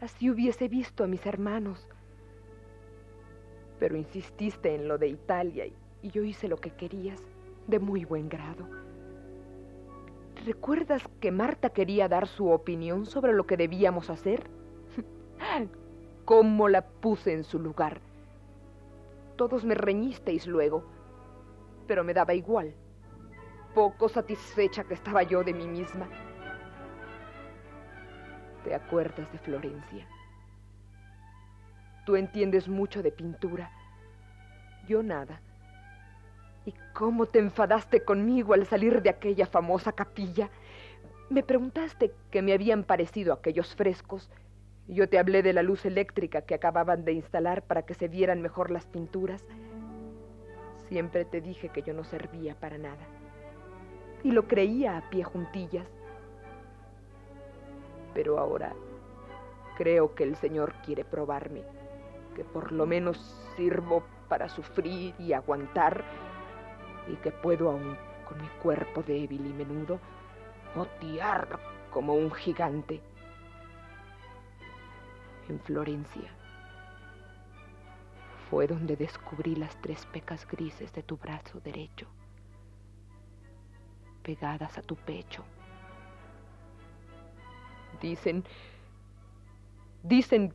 Así 0.00 0.30
hubiese 0.30 0.66
visto 0.68 1.04
a 1.04 1.06
mis 1.06 1.24
hermanos. 1.26 1.86
Pero 3.78 3.96
insististe 3.96 4.74
en 4.74 4.88
lo 4.88 4.96
de 4.96 5.08
Italia 5.08 5.66
y, 5.66 6.10
yo 6.10 6.22
hice 6.22 6.48
lo 6.48 6.56
que 6.56 6.70
querías, 6.70 7.20
de 7.66 7.78
muy 7.78 8.06
buen 8.06 8.30
grado. 8.30 8.66
¿Recuerdas 10.46 11.02
que 11.20 11.30
Marta 11.30 11.68
quería 11.68 12.08
dar 12.08 12.26
su 12.26 12.48
opinión 12.48 13.04
sobre 13.04 13.34
lo 13.34 13.46
que 13.46 13.58
debíamos 13.58 14.08
hacer? 14.08 14.48
¿Cómo 16.24 16.68
la 16.70 16.82
puse 16.82 17.34
en 17.34 17.44
su 17.44 17.58
lugar? 17.58 18.00
Todos 19.40 19.64
me 19.64 19.74
reñisteis 19.74 20.46
luego, 20.46 20.84
pero 21.86 22.04
me 22.04 22.12
daba 22.12 22.34
igual. 22.34 22.74
Poco 23.74 24.06
satisfecha 24.10 24.84
que 24.84 24.92
estaba 24.92 25.22
yo 25.22 25.42
de 25.42 25.54
mí 25.54 25.66
misma. 25.66 26.06
¿Te 28.64 28.74
acuerdas 28.74 29.32
de 29.32 29.38
Florencia? 29.38 30.06
Tú 32.04 32.16
entiendes 32.16 32.68
mucho 32.68 33.02
de 33.02 33.12
pintura. 33.12 33.70
Yo 34.86 35.02
nada. 35.02 35.40
¿Y 36.66 36.74
cómo 36.92 37.24
te 37.24 37.38
enfadaste 37.38 38.04
conmigo 38.04 38.52
al 38.52 38.66
salir 38.66 39.00
de 39.00 39.08
aquella 39.08 39.46
famosa 39.46 39.92
capilla? 39.92 40.50
Me 41.30 41.42
preguntaste 41.42 42.12
qué 42.30 42.42
me 42.42 42.52
habían 42.52 42.84
parecido 42.84 43.32
aquellos 43.32 43.74
frescos. 43.74 44.30
Yo 44.90 45.08
te 45.08 45.20
hablé 45.20 45.44
de 45.44 45.52
la 45.52 45.62
luz 45.62 45.86
eléctrica 45.86 46.42
que 46.42 46.56
acababan 46.56 47.04
de 47.04 47.12
instalar 47.12 47.62
para 47.62 47.82
que 47.82 47.94
se 47.94 48.08
vieran 48.08 48.42
mejor 48.42 48.72
las 48.72 48.86
pinturas. 48.86 49.46
Siempre 50.88 51.24
te 51.24 51.40
dije 51.40 51.68
que 51.68 51.82
yo 51.82 51.94
no 51.94 52.02
servía 52.02 52.56
para 52.56 52.76
nada. 52.76 53.06
Y 54.24 54.32
lo 54.32 54.48
creía 54.48 54.98
a 54.98 55.08
pie 55.08 55.22
juntillas. 55.22 55.86
Pero 58.14 58.36
ahora 58.40 58.72
creo 59.78 60.16
que 60.16 60.24
el 60.24 60.34
Señor 60.34 60.74
quiere 60.84 61.04
probarme, 61.04 61.62
que 62.34 62.42
por 62.42 62.72
lo 62.72 62.84
menos 62.84 63.16
sirvo 63.56 64.02
para 64.28 64.48
sufrir 64.48 65.14
y 65.20 65.32
aguantar 65.32 66.02
y 67.06 67.14
que 67.18 67.30
puedo 67.30 67.70
aún, 67.70 67.96
con 68.28 68.42
mi 68.42 68.48
cuerpo 68.60 69.04
débil 69.04 69.46
y 69.46 69.52
menudo, 69.52 70.00
otear 70.74 71.60
como 71.92 72.14
un 72.14 72.32
gigante. 72.32 73.00
En 75.50 75.58
Florencia 75.58 76.30
fue 78.48 78.68
donde 78.68 78.94
descubrí 78.94 79.56
las 79.56 79.74
tres 79.82 80.06
pecas 80.06 80.46
grises 80.46 80.92
de 80.92 81.02
tu 81.02 81.16
brazo 81.16 81.58
derecho, 81.58 82.06
pegadas 84.22 84.78
a 84.78 84.82
tu 84.82 84.94
pecho. 84.94 85.42
Dicen, 88.00 88.44
dicen 90.04 90.54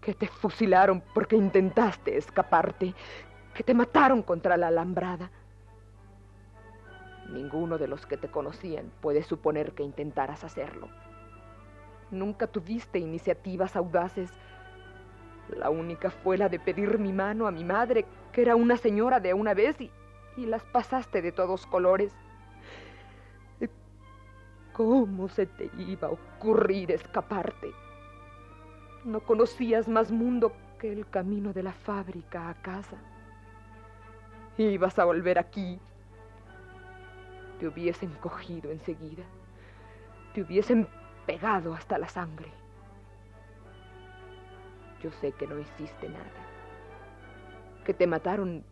que 0.00 0.14
te 0.14 0.26
fusilaron 0.26 1.02
porque 1.12 1.36
intentaste 1.36 2.16
escaparte, 2.16 2.94
que 3.52 3.62
te 3.62 3.74
mataron 3.74 4.22
contra 4.22 4.56
la 4.56 4.68
alambrada. 4.68 5.30
Ninguno 7.28 7.76
de 7.76 7.88
los 7.88 8.06
que 8.06 8.16
te 8.16 8.30
conocían 8.30 8.90
puede 9.02 9.22
suponer 9.22 9.74
que 9.74 9.82
intentaras 9.82 10.44
hacerlo. 10.44 10.88
Nunca 12.10 12.46
tuviste 12.46 12.98
iniciativas 12.98 13.76
audaces. 13.76 14.30
La 15.48 15.70
única 15.70 16.10
fue 16.10 16.38
la 16.38 16.48
de 16.48 16.58
pedir 16.58 16.98
mi 16.98 17.12
mano 17.12 17.46
a 17.46 17.50
mi 17.50 17.64
madre, 17.64 18.06
que 18.32 18.42
era 18.42 18.56
una 18.56 18.76
señora 18.76 19.20
de 19.20 19.34
una 19.34 19.54
vez, 19.54 19.80
y, 19.80 19.90
y 20.36 20.46
las 20.46 20.64
pasaste 20.64 21.22
de 21.22 21.32
todos 21.32 21.66
colores. 21.66 22.14
¿Cómo 24.72 25.28
se 25.28 25.46
te 25.46 25.70
iba 25.78 26.08
a 26.08 26.10
ocurrir 26.10 26.90
escaparte? 26.90 27.70
No 29.04 29.20
conocías 29.20 29.86
más 29.86 30.10
mundo 30.10 30.52
que 30.80 30.92
el 30.92 31.08
camino 31.08 31.52
de 31.52 31.62
la 31.62 31.72
fábrica 31.72 32.48
a 32.48 32.54
casa. 32.54 32.96
Ibas 34.58 34.98
a 34.98 35.04
volver 35.04 35.38
aquí 35.38 35.78
te 37.58 37.68
hubiesen 37.68 38.10
cogido 38.20 38.70
enseguida, 38.70 39.24
te 40.34 40.42
hubiesen 40.42 40.86
pegado 41.26 41.74
hasta 41.74 41.98
la 41.98 42.08
sangre. 42.08 42.50
Yo 45.02 45.10
sé 45.12 45.32
que 45.32 45.46
no 45.46 45.58
hiciste 45.58 46.08
nada, 46.08 46.24
que 47.84 47.92
te 47.92 48.06
mataron 48.06 48.64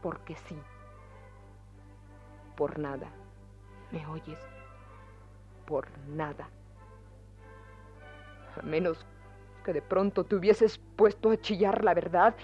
porque 0.00 0.34
sí, 0.36 0.56
por 2.56 2.78
nada. 2.78 3.08
¿Me 3.90 4.06
oyes? 4.06 4.38
Por 5.66 5.86
nada. 6.08 6.48
A 8.56 8.62
menos 8.62 9.04
que 9.64 9.72
de 9.72 9.82
pronto 9.82 10.24
te 10.24 10.34
hubieses 10.36 10.78
puesto 10.96 11.30
a 11.30 11.36
chillar 11.36 11.84
la 11.84 11.94
verdad 11.94 12.34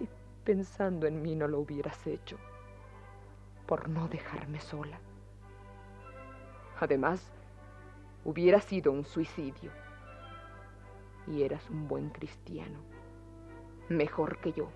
y 0.00 0.08
pensando 0.44 1.06
en 1.06 1.22
mí 1.22 1.34
no 1.34 1.46
lo 1.48 1.60
hubieras 1.60 2.06
hecho 2.06 2.38
por 3.66 3.88
no 3.88 4.08
dejarme 4.08 4.60
sola. 4.60 4.98
Además, 6.80 7.33
hubiera 8.24 8.60
sido 8.60 8.92
un 8.92 9.04
suicidio. 9.04 9.70
Y 11.26 11.42
eras 11.42 11.68
un 11.70 11.88
buen 11.88 12.10
cristiano, 12.10 12.80
mejor 13.88 14.38
que 14.38 14.52
yo. 14.52 14.68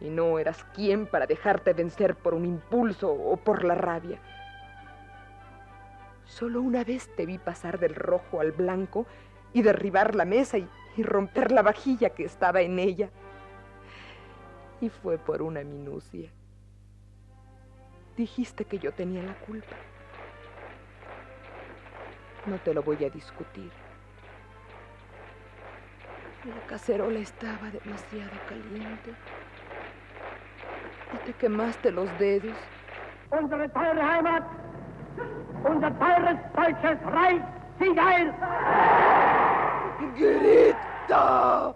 Y 0.00 0.10
no 0.10 0.38
eras 0.38 0.64
quien 0.74 1.06
para 1.06 1.26
dejarte 1.26 1.72
vencer 1.72 2.16
por 2.16 2.34
un 2.34 2.44
impulso 2.44 3.12
o 3.12 3.36
por 3.36 3.64
la 3.64 3.74
rabia. 3.74 4.20
Solo 6.24 6.60
una 6.60 6.84
vez 6.84 7.08
te 7.16 7.24
vi 7.24 7.38
pasar 7.38 7.78
del 7.78 7.94
rojo 7.94 8.40
al 8.40 8.52
blanco 8.52 9.06
y 9.52 9.62
derribar 9.62 10.14
la 10.14 10.24
mesa 10.24 10.58
y, 10.58 10.68
romper 10.98 11.52
la 11.52 11.60
vajilla 11.60 12.10
que 12.10 12.24
estaba 12.24 12.62
en 12.62 12.78
ella. 12.78 13.10
Y 14.80 14.88
fue 14.88 15.18
por 15.18 15.42
una 15.42 15.62
minucia. 15.62 16.30
Dijiste 18.16 18.64
que 18.64 18.78
yo 18.78 18.92
tenía 18.92 19.22
la 19.22 19.34
culpa. 19.40 19.76
No 22.46 22.58
te 22.58 22.72
lo 22.72 22.82
voy 22.82 23.04
a 23.04 23.10
discutir. 23.10 23.70
La 26.44 26.66
cacerola 26.68 27.18
estaba 27.18 27.70
demasiado 27.70 28.30
caliente. 28.48 29.14
Y 31.12 31.26
te 31.26 31.32
quemaste 31.32 31.90
los 31.90 32.08
dedos. 32.18 32.56
Unsere 33.32 33.68
teure 33.70 34.00
Heimat, 34.00 34.44
unser 35.68 35.98
teures 35.98 36.38
deutsches 36.54 37.02
Reich, 37.06 37.42
sieg 37.78 37.98
heil! 37.98 38.32
¡Grita! 40.16 41.74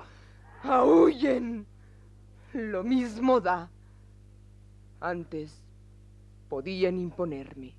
¡Aúllen! 0.62 1.66
Lo 2.52 2.84
mismo 2.84 3.40
da. 3.40 3.68
Antes 5.00 5.64
podían 6.48 6.96
imponerme. 6.98 7.74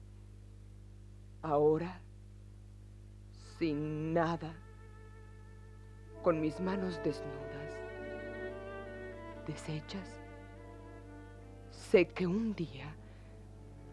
Ahora, 1.42 2.01
sin 3.62 4.12
nada, 4.12 4.56
con 6.24 6.42
mis 6.42 6.60
manos 6.60 7.00
desnudas, 7.04 7.78
deshechas, 9.46 10.20
sé 11.70 12.08
que 12.08 12.26
un 12.26 12.56
día, 12.56 12.96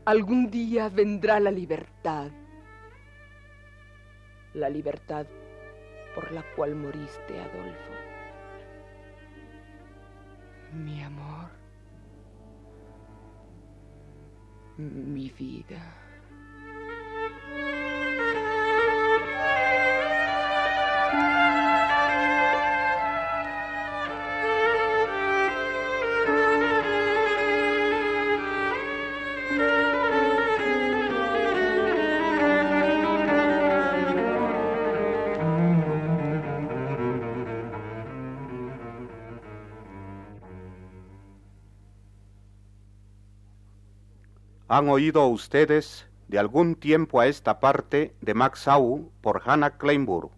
algún 0.06 0.50
día 0.50 0.88
vendrá 0.88 1.38
la 1.38 1.50
libertad. 1.50 2.30
La 4.54 4.70
libertad 4.70 5.26
por 6.14 6.32
la 6.32 6.42
cual 6.56 6.74
moriste, 6.74 7.38
Adolfo. 7.38 7.92
Mi 10.72 11.02
amor. 11.02 11.50
mi 14.78 15.28
vida. 15.28 16.07
Han 44.70 44.90
oído 44.90 45.26
ustedes 45.26 46.06
de 46.28 46.38
algún 46.38 46.74
tiempo 46.74 47.20
a 47.20 47.26
esta 47.26 47.58
parte 47.58 48.14
de 48.20 48.34
Max 48.34 48.66
por 49.22 49.42
Hannah 49.46 49.78
Kleinburg. 49.78 50.30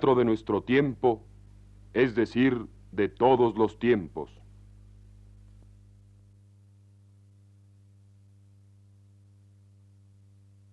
De 0.00 0.24
nuestro 0.24 0.62
tiempo, 0.62 1.24
es 1.92 2.14
decir, 2.14 2.66
de 2.92 3.08
todos 3.08 3.56
los 3.56 3.78
tiempos. 3.78 4.30